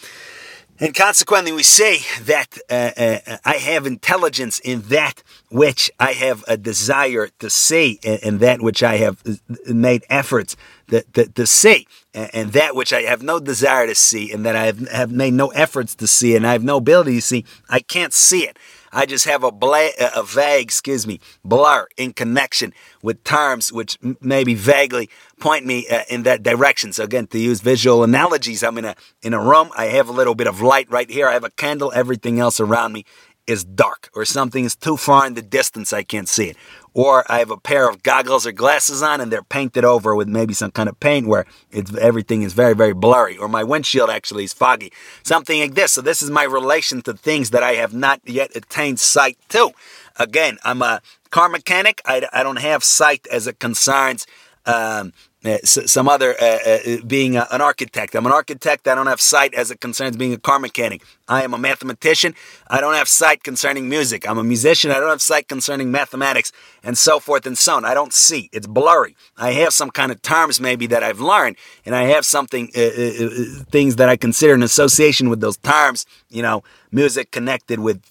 And 0.81 0.92
consequently, 0.92 1.53
we 1.53 1.62
say 1.62 2.00
that 2.22 2.59
uh, 2.68 2.90
uh, 2.96 3.37
I 3.44 3.55
have 3.59 3.87
intelligence 3.87 4.59
in 4.59 4.83
that 4.88 5.22
which 5.48 5.88
I 6.00 6.14
have 6.14 6.42
a 6.48 6.57
desire 6.57 7.29
to 7.38 7.48
see, 7.48 8.00
and, 8.03 8.40
that 8.40 8.61
which 8.61 8.83
I 8.83 8.96
have 8.96 9.22
uh, 9.24 9.35
made 9.72 10.05
efforts 10.11 10.57
to, 10.88 11.03
to, 11.12 11.27
to, 11.27 11.46
see, 11.46 11.87
and 12.12 12.53
that 12.55 12.74
which 12.74 12.92
I 12.92 13.03
have 13.03 13.22
no 13.22 13.38
desire 13.38 13.87
to 13.87 13.94
see, 13.94 14.33
and 14.33 14.44
that 14.44 14.57
I 14.57 14.66
have, 14.66 14.88
have 14.88 15.12
made 15.12 15.35
no 15.35 15.48
efforts 15.48 15.94
to 15.94 16.09
see, 16.09 16.35
and 16.35 16.44
I 16.44 16.53
have 16.53 16.64
no 16.64 16.79
ability 16.79 17.14
to 17.14 17.22
see, 17.22 17.44
I 17.70 17.79
can't 17.79 18.12
see 18.12 18.40
it. 18.40 18.59
I 18.94 19.07
just 19.07 19.24
have 19.26 19.42
a, 19.42 19.50
bla- 19.50 19.90
a 19.98 20.22
vague, 20.22 20.66
excuse 20.66 21.07
me, 21.07 21.20
blur 21.44 21.87
in 21.96 22.12
connection 22.12 22.72
with 23.02 23.24
terms 23.24 23.72
which 23.72 23.98
maybe 24.20 24.54
vaguely 24.54 25.11
point 25.40 25.66
me 25.66 25.87
uh, 25.88 26.02
in 26.09 26.22
that 26.22 26.42
direction. 26.42 26.92
So 26.92 27.04
again, 27.04 27.26
to 27.28 27.38
use 27.38 27.61
visual 27.61 28.04
analogies, 28.04 28.62
I'm 28.62 28.78
in 28.78 28.85
a 28.85 28.94
in 29.22 29.35
a 29.35 29.40
room. 29.40 29.70
I 29.76 29.87
have 29.87 30.09
a 30.09 30.12
little 30.12 30.35
bit 30.35 30.46
of 30.46 30.61
light 30.61 30.90
right 30.90 31.11
here. 31.11 31.28
I 31.28 31.33
have 31.33 31.44
a 31.44 31.50
candle. 31.50 31.92
Everything 31.94 32.38
else 32.38 32.61
around 32.61 32.92
me 32.92 33.04
is 33.46 33.64
dark, 33.64 34.09
or 34.14 34.24
something 34.24 34.64
is 34.64 34.74
too 34.74 34.96
far 34.96 35.26
in 35.26 35.35
the 35.35 35.42
distance. 35.42 35.92
I 35.92 36.02
can't 36.02 36.28
see 36.28 36.48
it 36.50 36.57
or 36.94 37.30
I 37.30 37.40
have 37.40 37.50
a 37.50 37.57
pair 37.57 37.88
of 37.88 38.02
goggles 38.02 38.46
or 38.46 38.52
glasses 38.52 39.02
on 39.02 39.20
and 39.20 39.30
they're 39.30 39.42
painted 39.42 39.85
over 39.85 40.14
with 40.14 40.28
maybe 40.28 40.54
some 40.54 40.70
kind 40.70 40.88
of 40.88 40.98
paint 41.00 41.26
where 41.26 41.44
it's 41.70 41.94
everything 41.96 42.42
is 42.42 42.52
very 42.52 42.74
very 42.74 42.94
blurry 42.94 43.37
or 43.37 43.48
my 43.48 43.64
windshield 43.64 44.09
actually 44.09 44.44
is 44.44 44.52
foggy 44.52 44.92
something 45.22 45.61
like 45.61 45.74
this 45.74 45.92
so 45.92 46.00
this 46.00 46.22
is 46.22 46.30
my 46.30 46.44
relation 46.44 47.02
to 47.02 47.12
things 47.12 47.50
that 47.50 47.62
I 47.62 47.72
have 47.72 47.92
not 47.92 48.20
yet 48.24 48.54
attained 48.57 49.00
sight 49.00 49.37
to 49.50 49.72
again 50.16 50.59
I'm 50.64 50.80
a 50.80 51.02
car 51.30 51.48
mechanic 51.48 52.00
I, 52.07 52.26
I 52.33 52.42
don't 52.42 52.61
have 52.61 52.85
sight 52.85 53.26
as 53.30 53.46
it 53.46 53.59
concerns 53.59 54.26
um, 54.66 55.12
uh, 55.44 55.59
some 55.62 56.09
other 56.09 56.35
uh, 56.40 56.59
uh, 56.66 56.78
being 57.07 57.37
a, 57.37 57.46
an 57.50 57.61
architect. 57.61 58.14
I'm 58.14 58.24
an 58.24 58.33
architect. 58.33 58.88
I 58.88 58.94
don't 58.94 59.09
have 59.09 59.20
sight 59.20 59.52
as 59.52 59.70
it 59.70 59.78
concerns 59.78 60.16
being 60.16 60.33
a 60.33 60.38
car 60.38 60.59
mechanic. 60.59 61.02
I 61.26 61.42
am 61.42 61.54
a 61.54 61.58
mathematician. 61.58 62.34
I 62.68 62.80
don't 62.80 62.94
have 62.94 63.08
sight 63.08 63.42
concerning 63.42 63.88
music. 63.88 64.28
I'm 64.28 64.38
a 64.38 64.44
musician. 64.44 64.90
I 64.90 65.00
don't 65.00 65.08
have 65.08 65.22
sight 65.22 65.48
concerning 65.48 65.90
mathematics 65.90 66.52
and 66.82 66.98
so 66.98 67.18
forth 67.18 67.46
and 67.46 67.56
so 67.56 67.76
on. 67.76 67.84
I 67.84 67.94
don't 67.94 68.12
see. 68.12 68.50
It's 68.52 68.66
blurry. 68.66 69.16
I 69.37 69.52
have 69.52 69.72
some 69.72 69.90
kind 69.90 70.12
of 70.12 70.20
terms 70.20 70.60
maybe 70.60 70.87
that 70.88 71.02
I've 71.02 71.20
learned, 71.20 71.56
and 71.87 71.94
I 71.94 72.02
have 72.04 72.26
something 72.26 72.70
uh, 72.76 72.80
uh, 72.80 72.84
uh, 72.84 73.64
things 73.70 73.96
that 73.96 74.08
I 74.08 74.16
consider 74.16 74.54
an 74.54 74.62
association 74.62 75.30
with 75.30 75.40
those 75.40 75.56
terms. 75.56 76.04
You 76.28 76.42
know, 76.42 76.62
music 76.92 77.30
connected 77.30 77.80
with 77.80 78.02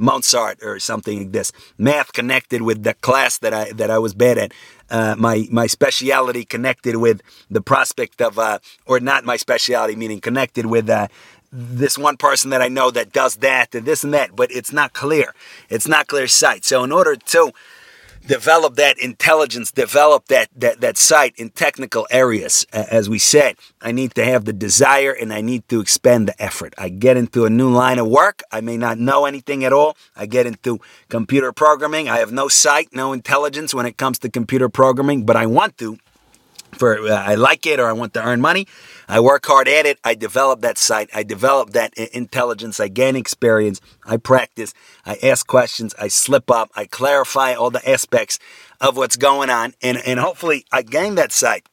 Mozart 0.00 0.58
or 0.62 0.80
something 0.80 1.18
like 1.18 1.32
this. 1.32 1.52
Math 1.76 2.12
connected 2.12 2.62
with 2.62 2.82
the 2.82 2.94
class 2.94 3.38
that 3.38 3.54
I 3.54 3.72
that 3.72 3.90
I 3.90 3.98
was 3.98 4.14
bad 4.14 4.36
at 4.38 4.52
uh, 4.90 5.14
my 5.18 5.46
my 5.50 5.66
speciality 5.66 6.44
connected 6.44 6.96
with 6.96 7.20
the 7.50 7.60
prospect 7.60 8.20
of, 8.22 8.38
uh, 8.38 8.58
or 8.86 9.00
not 9.00 9.24
my 9.24 9.36
speciality, 9.36 9.96
meaning 9.96 10.20
connected 10.20 10.66
with 10.66 10.88
uh, 10.88 11.08
this 11.50 11.96
one 11.96 12.16
person 12.16 12.50
that 12.50 12.62
I 12.62 12.68
know 12.68 12.90
that 12.90 13.12
does 13.12 13.36
that 13.36 13.74
and 13.74 13.86
this 13.86 14.04
and 14.04 14.12
that, 14.14 14.36
but 14.36 14.50
it's 14.50 14.72
not 14.72 14.92
clear. 14.92 15.34
It's 15.68 15.88
not 15.88 16.06
clear 16.06 16.26
sight. 16.26 16.64
So 16.64 16.84
in 16.84 16.92
order 16.92 17.16
to 17.16 17.52
develop 18.26 18.76
that 18.76 18.98
intelligence, 18.98 19.70
develop 19.70 20.26
that, 20.26 20.48
that, 20.54 20.80
that 20.80 20.96
sight 20.98 21.34
in 21.36 21.50
technical 21.50 22.06
areas. 22.10 22.66
As 22.72 23.08
we 23.08 23.18
said, 23.18 23.56
I 23.80 23.90
need 23.90 24.14
to 24.16 24.24
have 24.24 24.44
the 24.44 24.52
desire 24.52 25.12
and 25.12 25.32
I 25.32 25.40
need 25.40 25.66
to 25.68 25.80
expend 25.80 26.28
the 26.28 26.42
effort. 26.42 26.74
I 26.76 26.90
get 26.90 27.16
into 27.16 27.46
a 27.46 27.50
new 27.50 27.70
line 27.70 27.98
of 27.98 28.06
work. 28.06 28.42
I 28.52 28.60
may 28.60 28.76
not 28.76 28.98
know 28.98 29.24
anything 29.24 29.64
at 29.64 29.72
all. 29.72 29.96
I 30.14 30.26
get 30.26 30.46
into 30.46 30.78
computer 31.08 31.52
programming. 31.52 32.08
I 32.08 32.18
have 32.18 32.30
no 32.30 32.48
sight, 32.48 32.88
no 32.92 33.12
intelligence 33.12 33.72
when 33.72 33.86
it 33.86 33.96
comes 33.96 34.18
to 34.20 34.28
computer 34.28 34.68
programming, 34.68 35.24
but 35.24 35.36
I 35.36 35.46
want 35.46 35.78
to 35.78 35.98
for 36.72 36.98
uh, 36.98 37.14
I 37.14 37.34
like 37.34 37.66
it 37.66 37.80
or 37.80 37.86
I 37.86 37.92
want 37.92 38.14
to 38.14 38.24
earn 38.24 38.40
money. 38.40 38.66
I 39.08 39.20
work 39.20 39.46
hard 39.46 39.68
at 39.68 39.86
it. 39.86 39.98
I 40.04 40.14
develop 40.14 40.60
that 40.60 40.78
sight. 40.78 41.08
I 41.14 41.22
develop 41.22 41.70
that 41.70 41.94
intelligence. 41.94 42.78
I 42.78 42.88
gain 42.88 43.16
experience. 43.16 43.80
I 44.04 44.16
practice. 44.18 44.74
I 45.06 45.16
ask 45.22 45.46
questions. 45.46 45.94
I 45.98 46.08
slip 46.08 46.50
up. 46.50 46.70
I 46.76 46.84
clarify 46.86 47.54
all 47.54 47.70
the 47.70 47.88
aspects 47.88 48.38
of 48.80 48.96
what's 48.96 49.16
going 49.16 49.50
on. 49.50 49.74
And, 49.82 49.98
and 50.06 50.20
hopefully 50.20 50.64
I 50.70 50.82
gain 50.82 51.14
that 51.16 51.32
sight. 51.32 51.66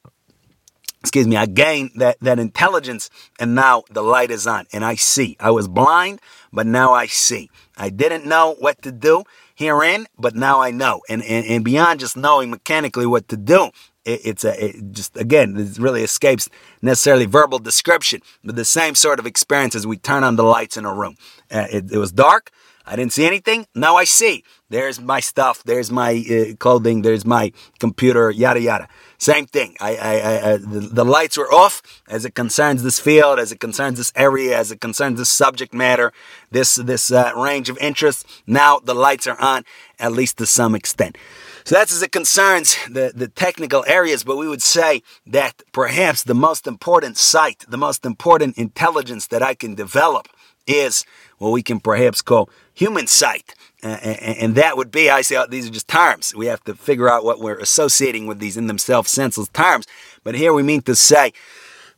Excuse 1.02 1.28
me. 1.28 1.36
I 1.36 1.46
gain 1.46 1.92
that, 1.98 2.18
that 2.22 2.40
intelligence. 2.40 3.10
And 3.40 3.54
now 3.54 3.84
the 3.92 4.02
light 4.02 4.32
is 4.32 4.48
on 4.48 4.66
and 4.74 4.84
I 4.84 4.96
see. 4.96 5.36
I 5.40 5.52
was 5.52 5.68
blind, 5.68 6.20
but 6.52 6.66
now 6.66 6.94
I 6.94 7.06
see. 7.06 7.50
I 7.78 7.90
didn't 7.90 8.26
know 8.26 8.56
what 8.60 8.82
to 8.84 8.92
do 8.92 9.24
herein, 9.56 10.08
but 10.18 10.36
now 10.36 10.62
I 10.62 10.72
know. 10.72 11.02
And, 11.10 11.24
and, 11.24 11.46
and 11.46 11.64
beyond 11.64 12.00
just 12.02 12.18
knowing 12.18 12.50
mechanically 12.50 13.06
what 13.06 13.28
to 13.30 13.38
do, 13.38 13.72
it, 14.06 14.22
it's 14.24 14.46
a 14.46 14.66
it 14.66 14.92
just 14.92 15.18
again, 15.18 15.58
it 15.58 15.78
really 15.78 16.04
escapes 16.04 16.50
necessarily 16.82 17.26
verbal 17.26 17.60
description, 17.60 18.22
but 18.44 18.56
the 18.56 18.66
same 18.66 18.96
sort 18.96 19.20
of 19.20 19.26
experience 19.26 19.76
as 19.76 19.86
we 19.86 19.98
turn 19.98 20.24
on 20.24 20.36
the 20.36 20.44
lights 20.44 20.78
in 20.78 20.86
a 20.86 20.94
room. 20.94 21.16
Uh, 21.52 21.68
it, 21.72 21.92
it 21.92 21.98
was 21.98 22.12
dark. 22.12 22.52
I 22.88 22.96
didn't 22.96 23.14
see 23.14 23.26
anything. 23.26 23.66
Now 23.74 23.96
I 23.96 24.04
see. 24.04 24.44
There's 24.70 25.02
my 25.02 25.20
stuff. 25.20 25.64
There's 25.64 25.92
my 25.92 26.24
uh, 26.30 26.56
clothing. 26.58 27.02
There's 27.02 27.26
my 27.26 27.52
computer. 27.80 28.30
Yada 28.30 28.62
yada. 28.62 28.88
Same 29.18 29.48
thing. 29.48 29.76
I, 29.80 29.96
I, 29.96 30.52
I 30.52 30.58
the, 30.58 30.90
the, 30.92 31.06
lights 31.06 31.38
were 31.38 31.52
off 31.52 31.82
as 32.08 32.26
it 32.26 32.36
concerns 32.36 32.84
this 32.84 33.00
field, 33.00 33.40
as 33.40 33.52
it 33.52 33.60
concerns 33.60 33.98
this 33.98 34.12
area, 34.16 34.58
as 34.58 34.72
it 34.72 34.82
concerns 34.82 35.18
this 35.18 35.30
subject 35.30 35.74
matter, 35.74 36.12
this 36.52 36.76
this 36.76 37.12
uh, 37.12 37.32
range 37.36 37.70
of 37.70 37.78
interest. 37.80 38.26
Now 38.46 38.80
the 38.80 38.94
lights 38.94 39.26
are 39.26 39.40
on, 39.42 39.64
at 39.98 40.12
least 40.12 40.38
to 40.38 40.46
some 40.46 40.76
extent. 40.76 41.18
So 41.66 41.74
that's 41.74 41.92
as 41.92 42.04
it 42.04 42.12
concerns 42.12 42.78
the, 42.88 43.12
the 43.14 43.28
technical 43.28 43.84
areas, 43.88 44.24
but 44.24 44.38
we 44.38 44.48
would 44.48 44.62
say 44.62 45.02
that 45.26 45.64
perhaps 45.72 46.22
the 46.22 46.36
most 46.36 46.68
important 46.68 47.18
sight, 47.18 47.66
the 47.68 47.78
most 47.78 48.06
important 48.06 48.56
intelligence 48.56 49.26
that 49.28 49.42
I 49.42 49.56
can 49.56 49.74
develop 49.74 50.28
is 50.68 51.06
what 51.40 51.50
we 51.50 51.64
can 51.64 51.80
perhaps 51.80 52.22
call 52.22 52.52
human 52.76 53.08
sight. 53.08 53.56
Uh, 53.84 53.98
and, 53.98 54.56
that 54.56 54.78
would 54.78 54.92
be, 54.92 55.10
I 55.10 55.22
say, 55.22 55.38
oh, 55.38 55.48
these 55.48 55.68
are 55.68 55.72
just 55.72 55.88
terms. 55.88 56.36
We 56.36 56.46
have 56.46 56.64
to 56.66 56.76
figure 56.76 57.10
out 57.10 57.24
what 57.24 57.40
we're 57.40 57.58
associating 57.58 58.28
with 58.28 58.40
these 58.40 58.58
in 58.58 58.68
themselves 58.68 59.10
senseless 59.10 59.50
terms. 59.50 59.86
But 60.24 60.36
here 60.36 60.54
we 60.54 60.62
mean 60.62 60.82
to 60.84 60.96
say 60.96 61.34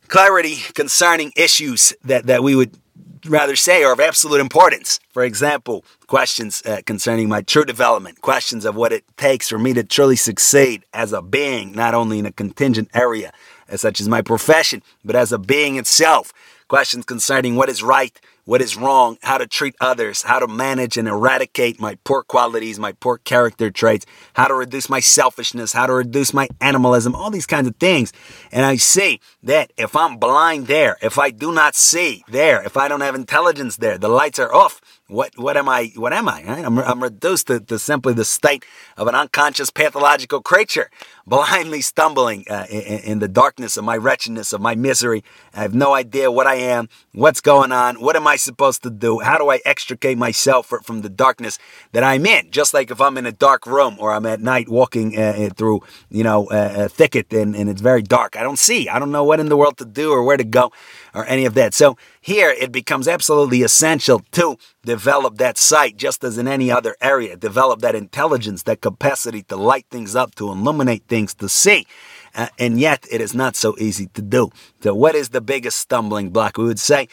clarity 0.08 0.56
concerning 0.74 1.32
issues 1.36 1.94
that, 2.04 2.26
that 2.26 2.42
we 2.42 2.54
would 2.54 2.78
rather 3.26 3.56
say 3.56 3.82
are 3.84 3.92
of 3.92 4.00
absolute 4.00 4.40
importance. 4.40 5.00
For 5.10 5.22
example, 5.22 5.84
questions 6.06 6.62
uh, 6.64 6.80
concerning 6.86 7.28
my 7.28 7.42
true 7.42 7.64
development, 7.64 8.20
questions 8.20 8.64
of 8.64 8.76
what 8.76 8.92
it 8.92 9.04
takes 9.16 9.48
for 9.48 9.58
me 9.58 9.72
to 9.74 9.84
truly 9.84 10.16
succeed 10.16 10.84
as 10.92 11.12
a 11.12 11.22
being, 11.22 11.72
not 11.72 11.94
only 11.94 12.18
in 12.18 12.26
a 12.26 12.32
contingent 12.32 12.90
area, 12.94 13.32
as 13.68 13.80
such 13.80 14.00
as 14.00 14.08
my 14.08 14.22
profession, 14.22 14.82
but 15.04 15.16
as 15.16 15.32
a 15.32 15.38
being 15.38 15.76
itself. 15.76 16.32
Questions 16.68 17.04
concerning 17.04 17.56
what 17.56 17.68
is 17.68 17.82
right, 17.82 18.18
what 18.48 18.62
is 18.62 18.78
wrong, 18.78 19.18
how 19.22 19.36
to 19.36 19.46
treat 19.46 19.76
others, 19.78 20.22
how 20.22 20.38
to 20.38 20.46
manage 20.46 20.96
and 20.96 21.06
eradicate 21.06 21.78
my 21.78 21.98
poor 22.02 22.22
qualities, 22.22 22.78
my 22.78 22.92
poor 22.92 23.18
character 23.18 23.70
traits, 23.70 24.06
how 24.32 24.48
to 24.48 24.54
reduce 24.54 24.88
my 24.88 25.00
selfishness, 25.00 25.74
how 25.74 25.86
to 25.86 25.92
reduce 25.92 26.32
my 26.32 26.48
animalism, 26.58 27.14
all 27.14 27.30
these 27.30 27.44
kinds 27.44 27.68
of 27.68 27.76
things. 27.76 28.10
And 28.50 28.64
I 28.64 28.76
see 28.76 29.20
that 29.42 29.70
if 29.76 29.94
I'm 29.94 30.16
blind 30.16 30.66
there, 30.66 30.96
if 31.02 31.18
I 31.18 31.28
do 31.28 31.52
not 31.52 31.74
see 31.74 32.24
there, 32.26 32.62
if 32.62 32.78
I 32.78 32.88
don't 32.88 33.02
have 33.02 33.14
intelligence 33.14 33.76
there, 33.76 33.98
the 33.98 34.08
lights 34.08 34.38
are 34.38 34.54
off. 34.54 34.80
What 35.08 35.38
what 35.38 35.56
am 35.56 35.70
I? 35.70 35.90
What 35.96 36.12
am 36.12 36.28
I? 36.28 36.42
I'm, 36.42 36.78
I'm 36.78 37.02
reduced 37.02 37.46
to, 37.46 37.60
to 37.60 37.78
simply 37.78 38.12
the 38.12 38.26
state 38.26 38.66
of 38.98 39.06
an 39.06 39.14
unconscious 39.14 39.70
pathological 39.70 40.42
creature, 40.42 40.90
blindly 41.26 41.80
stumbling 41.80 42.44
uh, 42.50 42.66
in, 42.68 42.82
in, 42.82 43.18
the 43.18 43.26
darkness 43.26 43.78
of 43.78 43.84
my 43.84 43.96
wretchedness, 43.96 44.52
of 44.52 44.60
my 44.60 44.74
misery. 44.74 45.24
I 45.54 45.62
have 45.62 45.74
no 45.74 45.94
idea 45.94 46.30
what 46.30 46.46
I 46.46 46.56
am, 46.56 46.90
what's 47.14 47.40
going 47.40 47.72
on, 47.72 48.02
what 48.02 48.16
am 48.16 48.26
I 48.26 48.36
supposed 48.36 48.82
to 48.82 48.90
do? 48.90 49.20
How 49.20 49.38
do 49.38 49.48
I 49.48 49.60
extricate 49.64 50.18
myself 50.18 50.66
from 50.66 51.00
the 51.00 51.08
darkness 51.08 51.58
that 51.92 52.04
I'm 52.04 52.26
in? 52.26 52.50
Just 52.50 52.74
like 52.74 52.90
if 52.90 53.00
I'm 53.00 53.16
in 53.16 53.24
a 53.24 53.32
dark 53.32 53.66
room 53.66 53.96
or 53.98 54.12
I'm 54.12 54.26
at 54.26 54.42
night 54.42 54.68
walking 54.68 55.18
uh, 55.18 55.22
uh 55.22 55.48
through, 55.56 55.80
you 56.10 56.22
know, 56.22 56.48
a 56.50 56.86
thicket 56.86 57.32
and, 57.32 57.56
and 57.56 57.70
it's 57.70 57.80
very 57.80 58.02
dark. 58.02 58.36
I 58.36 58.42
don't 58.42 58.58
see. 58.58 58.90
I 58.90 58.98
don't 58.98 59.12
know 59.12 59.24
what 59.24 59.40
in 59.40 59.48
the 59.48 59.56
world 59.56 59.78
to 59.78 59.86
do 59.86 60.12
or 60.12 60.22
where 60.22 60.36
to 60.36 60.44
go 60.44 60.70
or 61.14 61.24
any 61.24 61.46
of 61.46 61.54
that. 61.54 61.72
So 61.72 61.96
here 62.28 62.50
it 62.50 62.70
becomes 62.70 63.08
absolutely 63.08 63.62
essential 63.62 64.20
to 64.32 64.58
develop 64.84 65.38
that 65.38 65.56
sight 65.56 65.96
just 65.96 66.22
as 66.22 66.36
in 66.36 66.46
any 66.46 66.70
other 66.70 66.94
area, 67.00 67.36
develop 67.36 67.80
that 67.80 67.94
intelligence, 67.94 68.64
that 68.64 68.82
capacity 68.82 69.42
to 69.44 69.56
light 69.56 69.86
things 69.90 70.14
up, 70.14 70.34
to 70.34 70.48
illuminate 70.48 71.04
things, 71.08 71.34
to 71.34 71.48
see. 71.48 71.86
Uh, 72.34 72.48
and 72.58 72.78
yet 72.78 73.06
it 73.10 73.22
is 73.22 73.34
not 73.34 73.56
so 73.56 73.74
easy 73.78 74.08
to 74.08 74.20
do. 74.20 74.50
So 74.82 74.94
what 74.94 75.14
is 75.14 75.30
the 75.30 75.40
biggest 75.40 75.78
stumbling 75.78 76.28
block? 76.28 76.58
We 76.58 76.64
would 76.64 76.78
say 76.78 77.08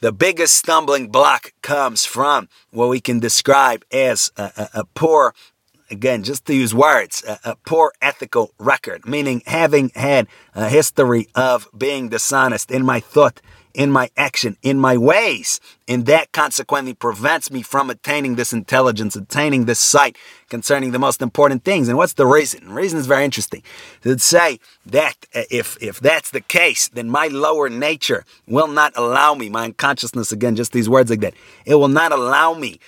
the 0.00 0.12
biggest 0.12 0.56
stumbling 0.56 1.08
block 1.08 1.52
comes 1.60 2.06
from 2.06 2.48
what 2.70 2.88
we 2.88 3.00
can 3.00 3.20
describe 3.20 3.84
as 3.92 4.32
a, 4.38 4.50
a, 4.56 4.68
a 4.80 4.84
poor 4.94 5.34
again, 5.90 6.22
just 6.22 6.46
to 6.46 6.54
use 6.54 6.74
words, 6.74 7.22
a, 7.28 7.38
a, 7.44 7.56
poor 7.66 7.92
ethical 8.00 8.52
record, 8.58 9.06
meaning 9.06 9.42
having 9.44 9.90
had 9.94 10.26
a 10.54 10.70
history 10.70 11.28
of 11.34 11.68
being 11.76 12.08
dishonest 12.08 12.70
in 12.70 12.84
my 12.84 12.98
thought, 12.98 13.42
in 13.74 13.90
my 13.90 14.08
action, 14.16 14.56
in 14.62 14.78
my 14.78 14.96
ways. 14.96 15.60
And 15.88 16.06
that 16.06 16.32
consequently 16.32 16.94
prevents 16.94 17.50
me 17.50 17.62
from 17.62 17.90
attaining 17.90 18.36
this 18.36 18.52
intelligence, 18.52 19.16
attaining 19.16 19.64
this 19.64 19.80
sight 19.80 20.16
concerning 20.48 20.92
the 20.92 20.98
most 20.98 21.20
important 21.20 21.64
things. 21.64 21.88
And 21.88 21.98
what's 21.98 22.14
the 22.14 22.26
reason? 22.26 22.72
Reason 22.72 22.98
is 22.98 23.06
very 23.06 23.24
interesting. 23.24 23.62
To 24.02 24.18
say 24.18 24.60
that 24.86 25.16
uh, 25.34 25.42
if, 25.50 25.76
if 25.82 25.98
that's 25.98 26.30
the 26.30 26.40
case, 26.40 26.88
then 26.88 27.10
my 27.10 27.26
lower 27.26 27.68
nature 27.68 28.24
will 28.46 28.68
not 28.68 28.92
allow 28.96 29.34
me, 29.34 29.48
my 29.50 29.64
unconsciousness, 29.64 30.32
again, 30.32 30.56
just 30.56 30.72
these 30.72 30.88
words 30.88 31.10
like 31.10 31.20
that, 31.20 31.34
it 31.66 31.74
will 31.74 31.88
not 31.88 32.12
allow 32.12 32.54
me 32.54 32.78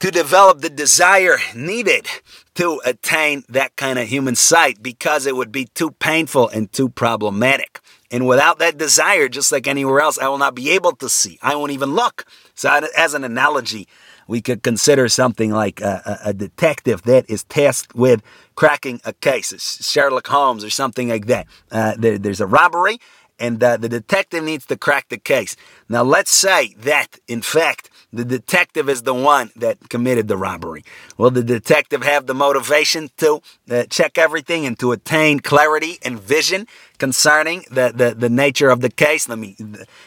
to 0.00 0.10
develop 0.10 0.60
the 0.60 0.70
desire 0.70 1.36
needed 1.54 2.08
to 2.54 2.80
attain 2.84 3.44
that 3.48 3.76
kind 3.76 4.00
of 4.00 4.08
human 4.08 4.34
sight 4.34 4.82
because 4.82 5.26
it 5.26 5.36
would 5.36 5.52
be 5.52 5.66
too 5.66 5.92
painful 5.92 6.48
and 6.48 6.72
too 6.72 6.88
problematic. 6.88 7.78
And 8.12 8.26
without 8.26 8.58
that 8.58 8.76
desire, 8.76 9.26
just 9.28 9.50
like 9.50 9.66
anywhere 9.66 10.00
else, 10.00 10.18
I 10.18 10.28
will 10.28 10.38
not 10.38 10.54
be 10.54 10.70
able 10.70 10.92
to 10.96 11.08
see. 11.08 11.38
I 11.42 11.56
won't 11.56 11.72
even 11.72 11.94
look. 11.94 12.26
So, 12.54 12.68
as 12.96 13.14
an 13.14 13.24
analogy, 13.24 13.88
we 14.28 14.42
could 14.42 14.62
consider 14.62 15.08
something 15.08 15.50
like 15.50 15.80
a, 15.80 16.20
a, 16.26 16.32
detective 16.32 17.02
that 17.02 17.28
is 17.28 17.44
tasked 17.44 17.94
with 17.94 18.22
cracking 18.54 19.00
a 19.04 19.12
case, 19.14 19.82
Sherlock 19.82 20.26
Holmes 20.26 20.62
or 20.62 20.70
something 20.70 21.08
like 21.08 21.26
that. 21.26 21.46
Uh, 21.70 21.94
there, 21.98 22.18
there's 22.18 22.40
a 22.40 22.46
robbery, 22.46 22.98
and 23.38 23.62
uh, 23.62 23.76
the 23.76 23.88
detective 23.88 24.44
needs 24.44 24.66
to 24.66 24.76
crack 24.76 25.08
the 25.08 25.18
case. 25.18 25.56
Now, 25.88 26.04
let's 26.04 26.30
say 26.30 26.74
that, 26.78 27.18
in 27.26 27.42
fact, 27.42 27.90
the 28.12 28.24
detective 28.24 28.88
is 28.88 29.02
the 29.02 29.14
one 29.14 29.50
that 29.56 29.88
committed 29.88 30.28
the 30.28 30.36
robbery. 30.36 30.84
Will 31.16 31.30
the 31.30 31.42
detective 31.42 32.02
have 32.02 32.26
the 32.26 32.34
motivation 32.34 33.10
to 33.16 33.40
uh, 33.70 33.84
check 33.90 34.18
everything 34.18 34.66
and 34.66 34.78
to 34.78 34.92
attain 34.92 35.40
clarity 35.40 35.98
and 36.02 36.20
vision 36.20 36.66
concerning 37.02 37.64
the, 37.68 37.92
the, 37.92 38.14
the 38.14 38.28
nature 38.28 38.70
of 38.70 38.80
the 38.80 38.88
case? 38.88 39.28
Let 39.28 39.40
me 39.40 39.56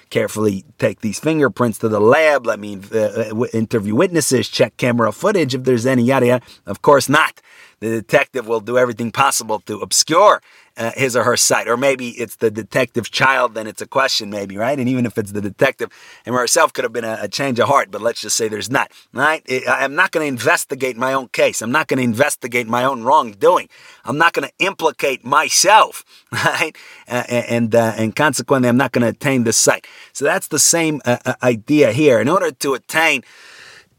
carefully 0.09 0.63
take 0.79 1.01
these 1.01 1.19
fingerprints 1.19 1.77
to 1.79 1.89
the 1.89 1.99
lab. 1.99 2.45
Let 2.45 2.57
me 2.57 2.79
uh, 2.93 3.31
uh 3.31 3.45
interview 3.51 3.95
witnesses, 3.95 4.47
check 4.47 4.77
camera 4.77 5.11
footage 5.11 5.53
if 5.53 5.65
there's 5.65 5.85
any 5.85 6.03
yada 6.03 6.27
yada. 6.27 6.45
Of 6.65 6.81
course 6.81 7.09
not 7.09 7.41
the 7.79 7.89
detective 7.89 8.47
will 8.47 8.61
do 8.61 8.77
everything 8.77 9.11
possible 9.11 9.59
to 9.61 9.79
obscure 9.79 10.41
uh, 10.77 10.91
his 10.95 11.15
or 11.15 11.23
her 11.23 11.37
sight. 11.37 11.67
Or 11.67 11.77
maybe 11.77 12.09
it's 12.09 12.37
the 12.37 12.51
detective's 12.51 13.09
child, 13.09 13.53
then 13.53 13.67
it's 13.67 13.81
a 13.81 13.87
question, 13.87 14.29
maybe, 14.29 14.57
right? 14.57 14.77
And 14.77 14.89
even 14.89 15.05
if 15.05 15.17
it's 15.17 15.31
the 15.31 15.41
detective 15.41 15.89
and 16.25 16.35
herself, 16.35 16.73
could 16.73 16.83
have 16.83 16.93
been 16.93 17.05
a, 17.05 17.19
a 17.21 17.27
change 17.27 17.59
of 17.59 17.67
heart, 17.67 17.91
but 17.91 18.01
let's 18.01 18.21
just 18.21 18.35
say 18.35 18.47
there's 18.47 18.71
not, 18.71 18.91
right? 19.13 19.43
I'm 19.67 19.95
not 19.95 20.11
going 20.11 20.23
to 20.23 20.27
investigate 20.27 20.97
my 20.97 21.13
own 21.13 21.29
case. 21.29 21.61
I'm 21.61 21.71
not 21.71 21.87
going 21.87 21.97
to 21.97 22.03
investigate 22.03 22.67
my 22.67 22.83
own 22.83 23.03
wrongdoing. 23.03 23.69
I'm 24.03 24.17
not 24.17 24.33
going 24.33 24.47
to 24.47 24.65
implicate 24.65 25.23
myself, 25.23 26.03
right? 26.45 26.75
Uh, 27.07 27.23
and 27.29 27.73
uh, 27.73 27.93
and 27.97 28.15
consequently, 28.15 28.69
I'm 28.69 28.77
not 28.77 28.91
going 28.91 29.03
to 29.03 29.09
attain 29.09 29.43
this 29.43 29.57
sight. 29.57 29.87
So 30.13 30.25
that's 30.25 30.47
the 30.47 30.59
same 30.59 31.01
uh, 31.05 31.17
uh, 31.25 31.33
idea 31.41 31.91
here. 31.91 32.19
In 32.19 32.27
order 32.27 32.51
to 32.51 32.73
attain 32.73 33.23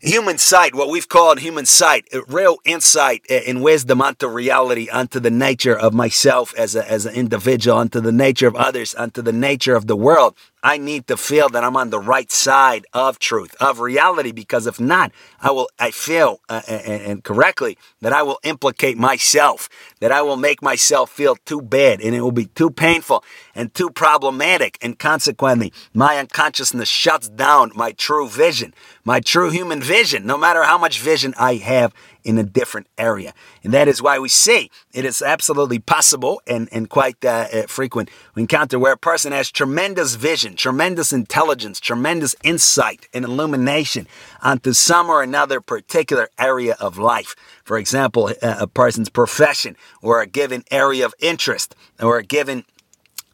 human 0.00 0.38
sight, 0.38 0.74
what 0.74 0.88
we've 0.88 1.08
called 1.08 1.40
human 1.40 1.66
sight, 1.66 2.08
real 2.28 2.58
insight 2.64 3.24
and 3.30 3.62
wisdom 3.62 4.02
onto 4.02 4.28
reality, 4.28 4.88
onto 4.90 5.18
the 5.18 5.30
nature 5.30 5.76
of 5.76 5.94
myself 5.94 6.54
as, 6.58 6.76
a, 6.76 6.88
as 6.90 7.06
an 7.06 7.14
individual, 7.14 7.78
onto 7.78 8.00
the 8.00 8.12
nature 8.12 8.46
of 8.46 8.54
others, 8.54 8.94
onto 8.94 9.22
the 9.22 9.32
nature 9.32 9.74
of 9.74 9.86
the 9.86 9.96
world. 9.96 10.36
I 10.66 10.78
need 10.78 11.06
to 11.06 11.16
feel 11.16 11.48
that 11.50 11.62
I'm 11.62 11.76
on 11.76 11.90
the 11.90 12.00
right 12.00 12.28
side 12.28 12.86
of 12.92 13.20
truth, 13.20 13.54
of 13.60 13.78
reality, 13.78 14.32
because 14.32 14.66
if 14.66 14.80
not, 14.80 15.12
I 15.40 15.52
will, 15.52 15.68
I 15.78 15.92
feel, 15.92 16.40
uh, 16.48 16.60
and, 16.66 17.02
and 17.02 17.22
correctly, 17.22 17.78
that 18.00 18.12
I 18.12 18.24
will 18.24 18.40
implicate 18.42 18.98
myself, 18.98 19.68
that 20.00 20.10
I 20.10 20.22
will 20.22 20.36
make 20.36 20.60
myself 20.62 21.08
feel 21.12 21.36
too 21.36 21.62
bad, 21.62 22.00
and 22.00 22.16
it 22.16 22.20
will 22.20 22.32
be 22.32 22.46
too 22.46 22.70
painful 22.70 23.22
and 23.54 23.72
too 23.74 23.90
problematic, 23.90 24.76
and 24.82 24.98
consequently, 24.98 25.72
my 25.94 26.18
unconsciousness 26.18 26.88
shuts 26.88 27.28
down 27.28 27.70
my 27.76 27.92
true 27.92 28.28
vision, 28.28 28.74
my 29.04 29.20
true 29.20 29.50
human 29.50 29.80
vision, 29.80 30.26
no 30.26 30.36
matter 30.36 30.64
how 30.64 30.78
much 30.78 31.00
vision 31.00 31.32
I 31.38 31.54
have 31.54 31.94
in 32.26 32.38
a 32.38 32.42
different 32.42 32.88
area. 32.98 33.32
And 33.62 33.72
that 33.72 33.86
is 33.86 34.02
why 34.02 34.18
we 34.18 34.28
say 34.28 34.68
it 34.92 35.04
is 35.04 35.22
absolutely 35.22 35.78
possible 35.78 36.42
and, 36.46 36.68
and 36.72 36.90
quite 36.90 37.24
uh, 37.24 37.46
uh, 37.52 37.62
frequent 37.68 38.10
we 38.34 38.42
encounter 38.42 38.80
where 38.80 38.94
a 38.94 38.98
person 38.98 39.30
has 39.30 39.50
tremendous 39.50 40.16
vision, 40.16 40.56
tremendous 40.56 41.12
intelligence, 41.12 41.78
tremendous 41.78 42.34
insight 42.42 43.08
and 43.14 43.24
illumination 43.24 44.08
onto 44.42 44.72
some 44.72 45.08
or 45.08 45.22
another 45.22 45.60
particular 45.60 46.28
area 46.36 46.76
of 46.80 46.98
life. 46.98 47.36
For 47.64 47.78
example, 47.78 48.28
a, 48.42 48.56
a 48.60 48.66
person's 48.66 49.08
profession 49.08 49.76
or 50.02 50.20
a 50.20 50.26
given 50.26 50.64
area 50.72 51.06
of 51.06 51.14
interest 51.20 51.76
or 52.00 52.18
a 52.18 52.24
given 52.24 52.64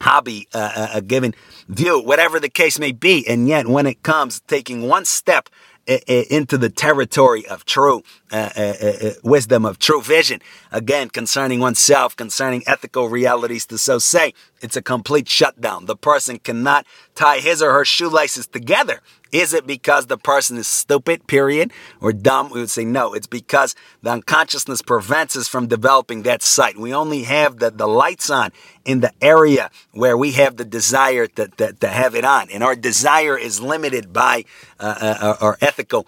hobby, 0.02 0.48
uh, 0.52 0.88
a 0.92 1.00
given 1.00 1.32
view, 1.68 2.02
whatever 2.02 2.38
the 2.38 2.50
case 2.50 2.78
may 2.78 2.92
be. 2.92 3.26
And 3.26 3.48
yet, 3.48 3.66
when 3.68 3.86
it 3.86 4.02
comes 4.02 4.40
taking 4.40 4.86
one 4.86 5.06
step 5.06 5.48
into 5.86 6.56
the 6.56 6.70
territory 6.70 7.46
of 7.46 7.64
true 7.64 8.02
uh, 8.32 8.50
uh, 8.56 8.74
uh, 8.82 9.10
wisdom, 9.22 9.64
of 9.64 9.78
true 9.78 10.00
vision. 10.02 10.40
Again, 10.70 11.10
concerning 11.10 11.60
oneself, 11.60 12.16
concerning 12.16 12.62
ethical 12.66 13.08
realities, 13.08 13.66
to 13.66 13.78
so 13.78 13.98
say, 13.98 14.32
it's 14.62 14.76
a 14.76 14.82
complete 14.82 15.28
shutdown. 15.28 15.86
The 15.86 15.96
person 15.96 16.38
cannot 16.38 16.86
tie 17.14 17.40
his 17.40 17.60
or 17.60 17.72
her 17.72 17.84
shoelaces 17.84 18.46
together. 18.46 19.00
Is 19.32 19.54
it 19.54 19.66
because 19.66 20.06
the 20.06 20.18
person 20.18 20.58
is 20.58 20.68
stupid, 20.68 21.26
period, 21.26 21.72
or 22.00 22.12
dumb? 22.12 22.50
We 22.50 22.60
would 22.60 22.70
say 22.70 22.84
no. 22.84 23.14
It's 23.14 23.26
because 23.26 23.74
the 24.02 24.10
unconsciousness 24.10 24.82
prevents 24.82 25.36
us 25.36 25.48
from 25.48 25.68
developing 25.68 26.22
that 26.22 26.42
sight. 26.42 26.76
We 26.78 26.94
only 26.94 27.22
have 27.22 27.58
the, 27.58 27.70
the 27.70 27.88
lights 27.88 28.28
on 28.28 28.50
in 28.84 29.00
the 29.00 29.12
area 29.22 29.70
where 29.92 30.18
we 30.18 30.32
have 30.32 30.56
the 30.56 30.66
desire 30.66 31.26
to, 31.28 31.48
to, 31.48 31.72
to 31.72 31.88
have 31.88 32.14
it 32.14 32.26
on. 32.26 32.50
And 32.50 32.62
our 32.62 32.76
desire 32.76 33.38
is 33.38 33.60
limited 33.60 34.12
by 34.12 34.44
uh, 34.78 35.16
uh, 35.20 35.36
our 35.40 35.56
ethical 35.62 36.06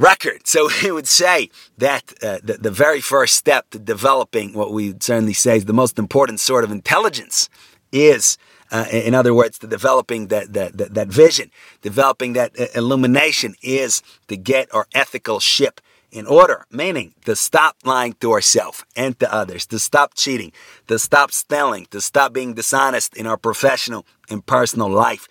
record. 0.00 0.46
So 0.46 0.68
we 0.82 0.90
would 0.90 1.08
say 1.08 1.50
that 1.78 2.12
uh, 2.22 2.38
the, 2.42 2.54
the 2.54 2.70
very 2.70 3.00
first 3.00 3.36
step 3.36 3.70
to 3.70 3.78
developing 3.78 4.54
what 4.54 4.72
we 4.72 4.94
certainly 5.00 5.34
say 5.34 5.56
is 5.58 5.66
the 5.66 5.72
most 5.72 5.98
important 5.98 6.40
sort 6.40 6.64
of 6.64 6.70
intelligence 6.70 7.48
is 7.92 8.38
uh, 8.72 8.86
in 8.92 9.14
other 9.14 9.34
words, 9.34 9.58
the 9.58 9.66
developing 9.66 10.28
that, 10.28 10.52
that, 10.52 10.78
that, 10.78 10.94
that 10.94 11.08
vision, 11.08 11.50
developing 11.82 12.34
that 12.34 12.58
uh, 12.58 12.66
illumination 12.76 13.56
is 13.62 14.00
to 14.28 14.36
get 14.36 14.72
our 14.72 14.86
ethical 14.94 15.40
ship 15.40 15.80
in 16.12 16.26
order, 16.26 16.66
meaning 16.70 17.14
to 17.24 17.36
stop 17.36 17.76
lying 17.84 18.14
to 18.14 18.32
ourselves 18.32 18.84
and 18.96 19.18
to 19.20 19.32
others, 19.32 19.66
to 19.66 19.78
stop 19.78 20.14
cheating, 20.14 20.52
to 20.88 20.98
stop 20.98 21.32
stealing, 21.32 21.86
to 21.86 22.00
stop 22.00 22.32
being 22.32 22.54
dishonest 22.54 23.16
in 23.16 23.26
our 23.26 23.36
professional 23.36 24.04
and 24.28 24.44
personal 24.44 24.88
life, 24.88 25.28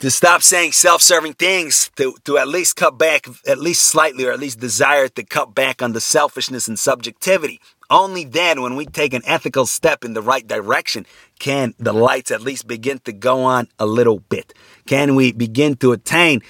to 0.00 0.10
stop 0.10 0.42
saying 0.42 0.72
self-serving 0.72 1.34
things, 1.34 1.90
to, 1.96 2.14
to 2.24 2.38
at 2.38 2.48
least 2.48 2.76
cut 2.76 2.98
back, 2.98 3.26
at 3.46 3.58
least 3.58 3.82
slightly, 3.82 4.24
or 4.24 4.32
at 4.32 4.40
least 4.40 4.58
desire 4.58 5.08
to 5.08 5.22
cut 5.22 5.54
back 5.54 5.80
on 5.82 5.92
the 5.92 6.00
selfishness 6.00 6.68
and 6.68 6.78
subjectivity 6.78 7.60
only 7.90 8.24
then, 8.24 8.62
when 8.62 8.76
we 8.76 8.86
take 8.86 9.12
an 9.12 9.22
ethical 9.26 9.66
step 9.66 10.04
in 10.04 10.14
the 10.14 10.22
right 10.22 10.46
direction, 10.46 11.04
can 11.40 11.74
the 11.78 11.92
lights 11.92 12.30
at 12.30 12.40
least 12.40 12.68
begin 12.68 13.00
to 13.00 13.12
go 13.12 13.42
on 13.42 13.66
a 13.80 13.86
little 13.86 14.20
bit. 14.20 14.54
Can 14.86 15.16
we 15.16 15.32
begin 15.32 15.74
to 15.78 15.90
attain 15.90 16.40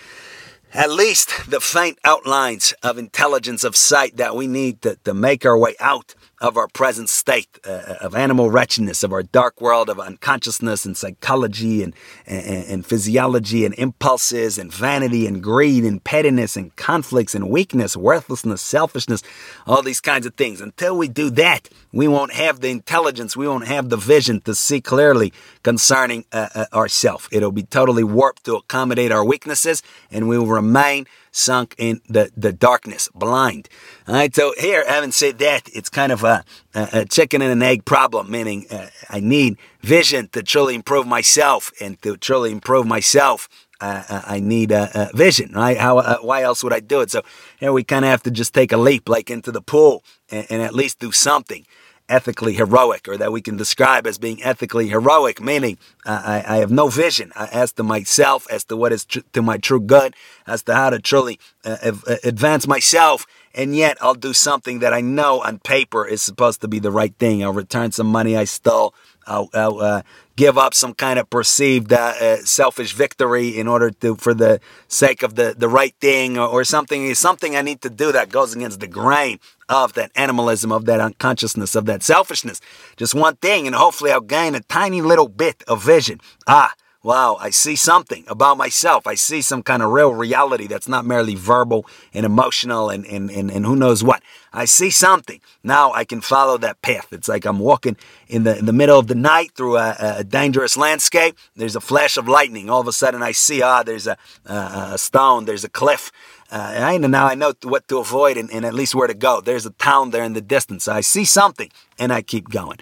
at 0.74 0.90
least 0.90 1.50
the 1.50 1.58
faint 1.58 1.98
outlines 2.04 2.74
of 2.82 2.98
intelligence 2.98 3.64
of 3.64 3.74
sight 3.74 4.18
that 4.18 4.36
we 4.36 4.46
need 4.46 4.82
to, 4.82 4.96
to 5.04 5.14
make 5.14 5.46
our 5.46 5.58
way 5.58 5.74
out 5.80 6.14
of 6.40 6.56
our 6.56 6.68
present 6.68 7.08
state 7.08 7.58
uh, 7.66 7.96
of 8.00 8.14
animal 8.14 8.50
wretchedness, 8.50 9.02
of 9.02 9.12
our 9.12 9.22
dark 9.22 9.60
world 9.60 9.90
of 9.90 10.00
unconsciousness 10.00 10.86
and 10.86 10.96
psychology 10.96 11.82
and, 11.82 11.94
and, 12.26 12.64
and, 12.66 12.86
physiology 12.86 13.66
and 13.66 13.74
impulses 13.74 14.56
and 14.56 14.72
vanity 14.72 15.26
and 15.26 15.42
greed 15.42 15.84
and 15.84 16.02
pettiness 16.02 16.56
and 16.56 16.74
conflicts 16.76 17.34
and 17.34 17.50
weakness, 17.50 17.94
worthlessness, 17.94 18.62
selfishness, 18.62 19.22
all 19.66 19.82
these 19.82 20.00
kinds 20.00 20.24
of 20.24 20.34
things. 20.34 20.62
Until 20.62 20.96
we 20.96 21.08
do 21.08 21.28
that, 21.30 21.68
we 21.92 22.08
won't 22.08 22.32
have 22.32 22.60
the 22.60 22.70
intelligence, 22.70 23.36
we 23.36 23.46
won't 23.46 23.66
have 23.66 23.90
the 23.90 23.98
vision 23.98 24.40
to 24.42 24.54
see 24.54 24.80
clearly 24.80 25.34
concerning 25.62 26.24
uh, 26.32 26.48
uh, 26.54 26.64
ourselves. 26.72 27.28
It'll 27.30 27.52
be 27.52 27.64
totally 27.64 28.04
warped 28.04 28.44
to 28.44 28.56
accommodate 28.56 29.12
our 29.12 29.24
weaknesses 29.24 29.82
and 30.10 30.26
we 30.26 30.38
will 30.38 30.46
remain 30.46 31.06
sunk 31.30 31.74
in 31.78 32.00
the, 32.08 32.30
the 32.36 32.52
darkness, 32.52 33.08
blind. 33.14 33.68
All 34.06 34.14
right, 34.14 34.34
so 34.34 34.54
here, 34.58 34.84
having 34.86 35.12
said 35.12 35.38
that, 35.38 35.68
it's 35.72 35.88
kind 35.88 36.12
of 36.12 36.24
a, 36.24 36.44
a 36.74 37.04
chicken 37.04 37.42
and 37.42 37.52
an 37.52 37.62
egg 37.62 37.84
problem, 37.84 38.30
meaning 38.30 38.66
uh, 38.70 38.88
I 39.08 39.20
need 39.20 39.56
vision 39.80 40.28
to 40.32 40.42
truly 40.42 40.74
improve 40.74 41.06
myself, 41.06 41.72
and 41.80 42.00
to 42.02 42.16
truly 42.16 42.52
improve 42.52 42.86
myself, 42.86 43.48
uh, 43.80 44.04
uh 44.08 44.22
I 44.26 44.40
need 44.40 44.72
a, 44.72 44.90
a, 44.94 45.16
vision, 45.16 45.52
right? 45.52 45.78
How, 45.78 45.98
uh, 45.98 46.18
why 46.18 46.42
else 46.42 46.62
would 46.62 46.72
I 46.72 46.80
do 46.80 47.00
it? 47.00 47.10
So 47.10 47.22
here 47.58 47.72
we 47.72 47.84
kind 47.84 48.04
of 48.04 48.10
have 48.10 48.22
to 48.24 48.30
just 48.30 48.52
take 48.52 48.72
a 48.72 48.76
leap, 48.76 49.08
like 49.08 49.30
into 49.30 49.52
the 49.52 49.62
pool, 49.62 50.04
and, 50.30 50.46
and 50.50 50.62
at 50.62 50.74
least 50.74 50.98
do 50.98 51.12
something 51.12 51.64
ethically 52.10 52.54
heroic 52.54 53.08
or 53.08 53.16
that 53.16 53.32
we 53.32 53.40
can 53.40 53.56
describe 53.56 54.06
as 54.06 54.18
being 54.18 54.42
ethically 54.42 54.88
heroic, 54.88 55.40
meaning 55.40 55.78
I, 56.04 56.44
I, 56.46 56.56
have 56.56 56.70
no 56.70 56.88
vision 56.88 57.32
as 57.36 57.72
to 57.72 57.82
myself, 57.82 58.46
as 58.50 58.64
to 58.64 58.76
what 58.76 58.92
is 58.92 59.04
tr- 59.04 59.20
to 59.32 59.42
my 59.42 59.56
true 59.56 59.80
good, 59.80 60.14
as 60.46 60.62
to 60.64 60.74
how 60.74 60.90
to 60.90 60.98
truly 60.98 61.38
uh, 61.64 61.76
uh, 61.82 62.16
advance 62.24 62.66
myself. 62.66 63.26
And 63.54 63.74
yet 63.74 63.98
I'll 64.00 64.14
do 64.14 64.32
something 64.32 64.78
that 64.78 64.92
I 64.92 65.00
know 65.00 65.42
on 65.42 65.58
paper 65.58 66.06
is 66.06 66.22
supposed 66.22 66.60
to 66.60 66.68
be 66.68 66.78
the 66.78 66.90
right 66.90 67.14
thing. 67.18 67.42
I'll 67.42 67.52
return 67.52 67.92
some 67.92 68.06
money 68.06 68.36
I 68.36 68.44
stole. 68.44 68.94
I'll, 69.26 69.50
I'll 69.54 69.80
uh, 69.80 70.02
give 70.36 70.56
up 70.56 70.72
some 70.72 70.94
kind 70.94 71.18
of 71.18 71.28
perceived 71.28 71.92
uh, 71.92 72.14
uh, 72.20 72.36
selfish 72.38 72.94
victory 72.94 73.58
in 73.58 73.68
order 73.68 73.90
to, 73.90 74.16
for 74.16 74.34
the 74.34 74.60
sake 74.88 75.22
of 75.22 75.34
the, 75.34 75.54
the 75.56 75.68
right 75.68 75.94
thing 76.00 76.38
or, 76.38 76.46
or 76.46 76.64
something, 76.64 77.14
something 77.14 77.54
I 77.54 77.62
need 77.62 77.82
to 77.82 77.90
do 77.90 78.12
that 78.12 78.30
goes 78.30 78.54
against 78.54 78.80
the 78.80 78.86
grain 78.86 79.38
of 79.68 79.92
that 79.94 80.10
animalism, 80.16 80.72
of 80.72 80.86
that 80.86 81.00
unconsciousness, 81.00 81.74
of 81.74 81.86
that 81.86 82.02
selfishness. 82.02 82.60
Just 82.96 83.14
one 83.14 83.36
thing, 83.36 83.66
and 83.66 83.76
hopefully 83.76 84.10
I'll 84.10 84.20
gain 84.20 84.54
a 84.54 84.60
tiny 84.60 85.02
little 85.02 85.28
bit 85.28 85.62
of 85.68 85.84
vision. 85.84 86.20
Ah, 86.46 86.72
wow, 87.02 87.36
I 87.40 87.50
see 87.50 87.76
something 87.76 88.24
about 88.28 88.58
myself. 88.58 89.06
I 89.06 89.14
see 89.14 89.40
some 89.40 89.62
kind 89.62 89.82
of 89.82 89.90
real 89.90 90.14
reality 90.14 90.66
that's 90.66 90.88
not 90.88 91.06
merely 91.06 91.34
verbal 91.34 91.86
and 92.12 92.26
emotional 92.26 92.90
and, 92.90 93.06
and, 93.06 93.30
and, 93.30 93.50
and 93.50 93.64
who 93.64 93.74
knows 93.74 94.04
what. 94.04 94.22
I 94.52 94.66
see 94.66 94.90
something. 94.90 95.40
Now 95.62 95.92
I 95.92 96.04
can 96.04 96.20
follow 96.20 96.58
that 96.58 96.82
path. 96.82 97.12
It's 97.12 97.28
like 97.28 97.46
I'm 97.46 97.58
walking 97.58 97.96
in 98.28 98.42
the, 98.44 98.58
in 98.58 98.66
the 98.66 98.72
middle 98.72 98.98
of 98.98 99.06
the 99.06 99.14
night 99.14 99.52
through 99.54 99.76
a, 99.76 99.96
a 99.98 100.24
dangerous 100.24 100.76
landscape. 100.76 101.36
There's 101.56 101.76
a 101.76 101.80
flash 101.80 102.16
of 102.16 102.28
lightning. 102.28 102.68
All 102.68 102.80
of 102.80 102.88
a 102.88 102.92
sudden 102.92 103.22
I 103.22 103.32
see, 103.32 103.62
ah, 103.62 103.82
there's 103.82 104.06
a, 104.06 104.18
a, 104.44 104.98
stone, 104.98 105.46
there's 105.46 105.64
a 105.64 105.70
cliff. 105.70 106.12
Uh, 106.52 106.72
and 106.74 107.10
now 107.10 107.26
I 107.26 107.34
know 107.34 107.54
what 107.62 107.86
to 107.88 107.98
avoid 107.98 108.36
and, 108.36 108.50
and 108.50 108.66
at 108.66 108.74
least 108.74 108.94
where 108.94 109.06
to 109.06 109.14
go. 109.14 109.40
There's 109.40 109.66
a 109.66 109.70
town 109.70 110.10
there 110.10 110.24
in 110.24 110.32
the 110.32 110.40
distance. 110.40 110.88
I 110.88 111.00
see 111.00 111.24
something 111.24 111.70
and 111.98 112.12
I 112.12 112.22
keep 112.22 112.50
going. 112.50 112.78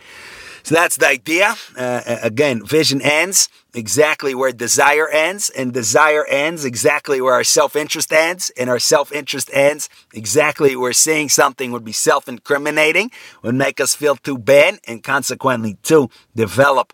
So 0.68 0.74
that's 0.74 0.98
the 0.98 1.08
idea. 1.08 1.54
Uh, 1.78 2.18
again, 2.22 2.62
vision 2.62 3.00
ends 3.00 3.48
exactly 3.72 4.34
where 4.34 4.52
desire 4.52 5.08
ends, 5.08 5.48
and 5.48 5.72
desire 5.72 6.26
ends 6.26 6.66
exactly 6.66 7.22
where 7.22 7.32
our 7.32 7.42
self 7.42 7.74
interest 7.74 8.12
ends, 8.12 8.50
and 8.54 8.68
our 8.68 8.78
self 8.78 9.10
interest 9.10 9.48
ends 9.54 9.88
exactly 10.12 10.76
where 10.76 10.92
seeing 10.92 11.30
something 11.30 11.72
would 11.72 11.86
be 11.86 11.92
self 11.92 12.28
incriminating, 12.28 13.10
would 13.42 13.54
make 13.54 13.80
us 13.80 13.94
feel 13.94 14.16
too 14.16 14.36
bad, 14.36 14.78
and 14.86 15.02
consequently, 15.02 15.78
to 15.84 16.10
develop. 16.36 16.92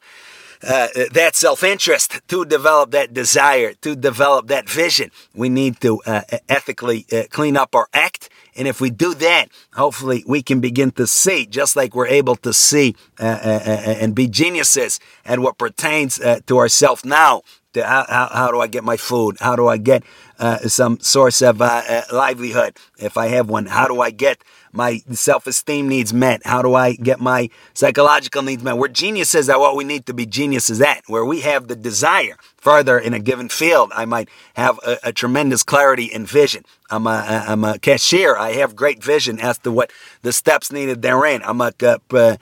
Uh, 0.63 0.89
that 1.13 1.33
self-interest 1.35 2.23
to 2.27 2.47
develop 2.47 2.91
that 2.91 3.13
desire 3.13 3.75
to 3.75 3.95
develop 3.95 4.47
that 4.47 4.67
vision 4.67 5.11
we 5.35 5.51
need 5.51 5.79
to 5.79 6.01
uh, 6.07 6.23
ethically 6.49 7.05
uh, 7.13 7.25
clean 7.29 7.55
up 7.55 7.75
our 7.75 7.87
act 7.93 8.31
and 8.57 8.69
if 8.69 8.81
we 8.81 8.91
do 8.91 9.15
that, 9.15 9.49
hopefully 9.75 10.25
we 10.27 10.43
can 10.43 10.61
begin 10.61 10.91
to 10.93 11.07
see, 11.07 11.47
just 11.47 11.77
like 11.77 11.95
we're 11.95 12.07
able 12.07 12.37
to 12.37 12.53
see 12.53 12.95
uh, 13.19 13.25
uh, 13.25 13.61
uh, 13.67 13.71
uh 13.71 13.97
and 14.01 14.15
be 14.15 14.29
geniuses 14.29 15.01
at 15.25 15.39
what 15.41 15.59
pertains 15.59 16.21
uh, 16.21 16.41
to 16.47 16.59
ourselves 16.59 17.05
now. 17.05 17.43
To 17.73 17.85
how, 17.85 18.07
how, 18.09 18.29
how, 18.33 18.51
do 18.53 18.61
I 18.61 18.69
get 18.69 18.85
my 18.85 18.97
food? 18.97 19.37
How 19.41 19.57
do 19.57 19.67
I 19.67 19.79
get 19.79 20.05
some 20.69 21.01
source 21.01 21.43
of 21.43 21.59
livelihood? 21.59 22.77
If 22.99 23.17
I 23.17 23.27
have 23.27 23.49
one, 23.49 23.67
how 23.67 23.89
do 23.89 24.01
I 24.01 24.11
get 24.11 24.39
my 24.75 25.03
self-esteem 25.11 25.89
needs 25.89 26.13
met? 26.13 26.45
How 26.45 26.63
do 26.63 26.75
I 26.75 26.95
get 26.95 27.21
my 27.21 27.51
psychological 27.73 28.43
needs 28.43 28.63
met? 28.63 28.77
Where 28.77 28.89
genius 28.89 29.35
is 29.35 29.49
at 29.49 29.61
what 29.61 29.77
we 29.77 29.85
need 29.85 30.07
to 30.07 30.15
be 30.15 30.27
geniuses 30.27 30.81
at, 30.81 31.03
where 31.07 31.25
we 31.25 31.41
have 31.41 31.69
the 31.69 31.77
desire. 31.77 32.37
Further, 32.59 32.99
in 32.99 33.15
a 33.15 33.19
given 33.19 33.49
field, 33.49 33.93
I 33.95 34.05
might 34.05 34.29
have 34.55 34.79
a, 34.87 34.99
a 35.05 35.13
tremendous 35.13 35.63
clarity 35.63 36.13
and 36.13 36.27
vision. 36.27 36.65
I'm 36.91 37.07
a, 37.07 37.45
I'm 37.47 37.65
a 37.65 37.79
cashier. 37.79 38.37
I 38.37 38.53
have 38.53 38.75
great 38.75 39.03
vision 39.03 39.39
as 39.39 39.59
to 39.59 39.71
what 39.71 39.93
the 40.23 40.33
steps 40.33 40.73
needed 40.73 41.03
therein. 41.03 41.43
I'm 41.45 41.61
a, 41.61 41.73
uh, 41.81 42.37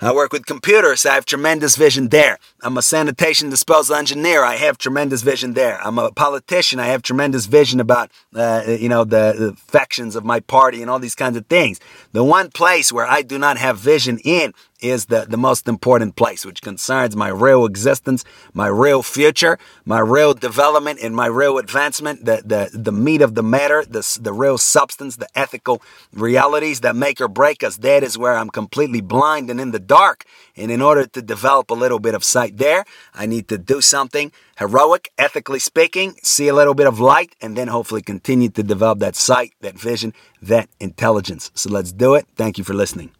I 0.00 0.12
work 0.12 0.32
with 0.32 0.46
computers. 0.46 1.06
I 1.06 1.14
have 1.14 1.24
tremendous 1.24 1.76
vision 1.76 2.08
there. 2.08 2.38
I'm 2.62 2.76
a 2.76 2.82
sanitation 2.82 3.50
disposal 3.50 3.96
engineer. 3.96 4.44
I 4.44 4.56
have 4.56 4.78
tremendous 4.78 5.22
vision 5.22 5.54
there. 5.54 5.80
I'm 5.82 5.98
a 5.98 6.12
politician. 6.12 6.78
I 6.80 6.86
have 6.86 7.02
tremendous 7.02 7.46
vision 7.46 7.80
about, 7.80 8.10
uh, 8.34 8.64
you 8.66 8.88
know, 8.88 9.04
the, 9.04 9.34
the 9.38 9.56
factions 9.56 10.16
of 10.16 10.24
my 10.24 10.40
party 10.40 10.82
and 10.82 10.90
all 10.90 10.98
these 10.98 11.14
kinds 11.14 11.36
of 11.36 11.46
things. 11.46 11.80
The 12.12 12.24
one 12.24 12.50
place 12.50 12.92
where 12.92 13.06
I 13.06 13.22
do 13.22 13.38
not 13.38 13.58
have 13.58 13.78
vision 13.78 14.18
in 14.24 14.52
is 14.80 15.06
the, 15.06 15.26
the 15.28 15.36
most 15.36 15.68
important 15.68 16.16
place, 16.16 16.44
which 16.44 16.62
concerns 16.62 17.16
my 17.16 17.28
real 17.28 17.64
existence, 17.64 18.24
my 18.54 18.66
real 18.66 19.02
future, 19.02 19.58
my 19.84 20.00
real 20.00 20.34
development, 20.34 20.98
and 21.02 21.14
my 21.14 21.26
real 21.26 21.58
advancement, 21.58 22.24
the, 22.24 22.42
the, 22.44 22.70
the 22.72 22.92
meat 22.92 23.22
of 23.22 23.34
the 23.34 23.42
matter, 23.42 23.84
the, 23.84 24.18
the 24.20 24.32
real 24.32 24.58
substance, 24.58 25.16
the 25.16 25.28
ethical 25.34 25.82
realities 26.12 26.80
that 26.80 26.96
make 26.96 27.20
or 27.20 27.28
break 27.28 27.62
us. 27.62 27.78
That 27.78 28.02
is 28.02 28.18
where 28.18 28.36
I'm 28.36 28.50
completely 28.50 29.00
blind 29.00 29.50
and 29.50 29.60
in 29.60 29.70
the 29.70 29.78
dark. 29.78 30.24
And 30.56 30.70
in 30.70 30.82
order 30.82 31.06
to 31.06 31.22
develop 31.22 31.70
a 31.70 31.74
little 31.74 31.98
bit 31.98 32.14
of 32.14 32.24
sight 32.24 32.56
there, 32.58 32.84
I 33.14 33.26
need 33.26 33.48
to 33.48 33.58
do 33.58 33.80
something 33.80 34.32
heroic, 34.58 35.12
ethically 35.18 35.58
speaking, 35.58 36.16
see 36.22 36.48
a 36.48 36.54
little 36.54 36.74
bit 36.74 36.86
of 36.86 36.98
light, 36.98 37.34
and 37.40 37.56
then 37.56 37.68
hopefully 37.68 38.02
continue 38.02 38.48
to 38.50 38.62
develop 38.62 38.98
that 39.00 39.16
sight, 39.16 39.52
that 39.60 39.78
vision, 39.78 40.14
that 40.40 40.68
intelligence. 40.80 41.50
So 41.54 41.70
let's 41.70 41.92
do 41.92 42.14
it. 42.14 42.26
Thank 42.36 42.58
you 42.58 42.64
for 42.64 42.74
listening. 42.74 43.15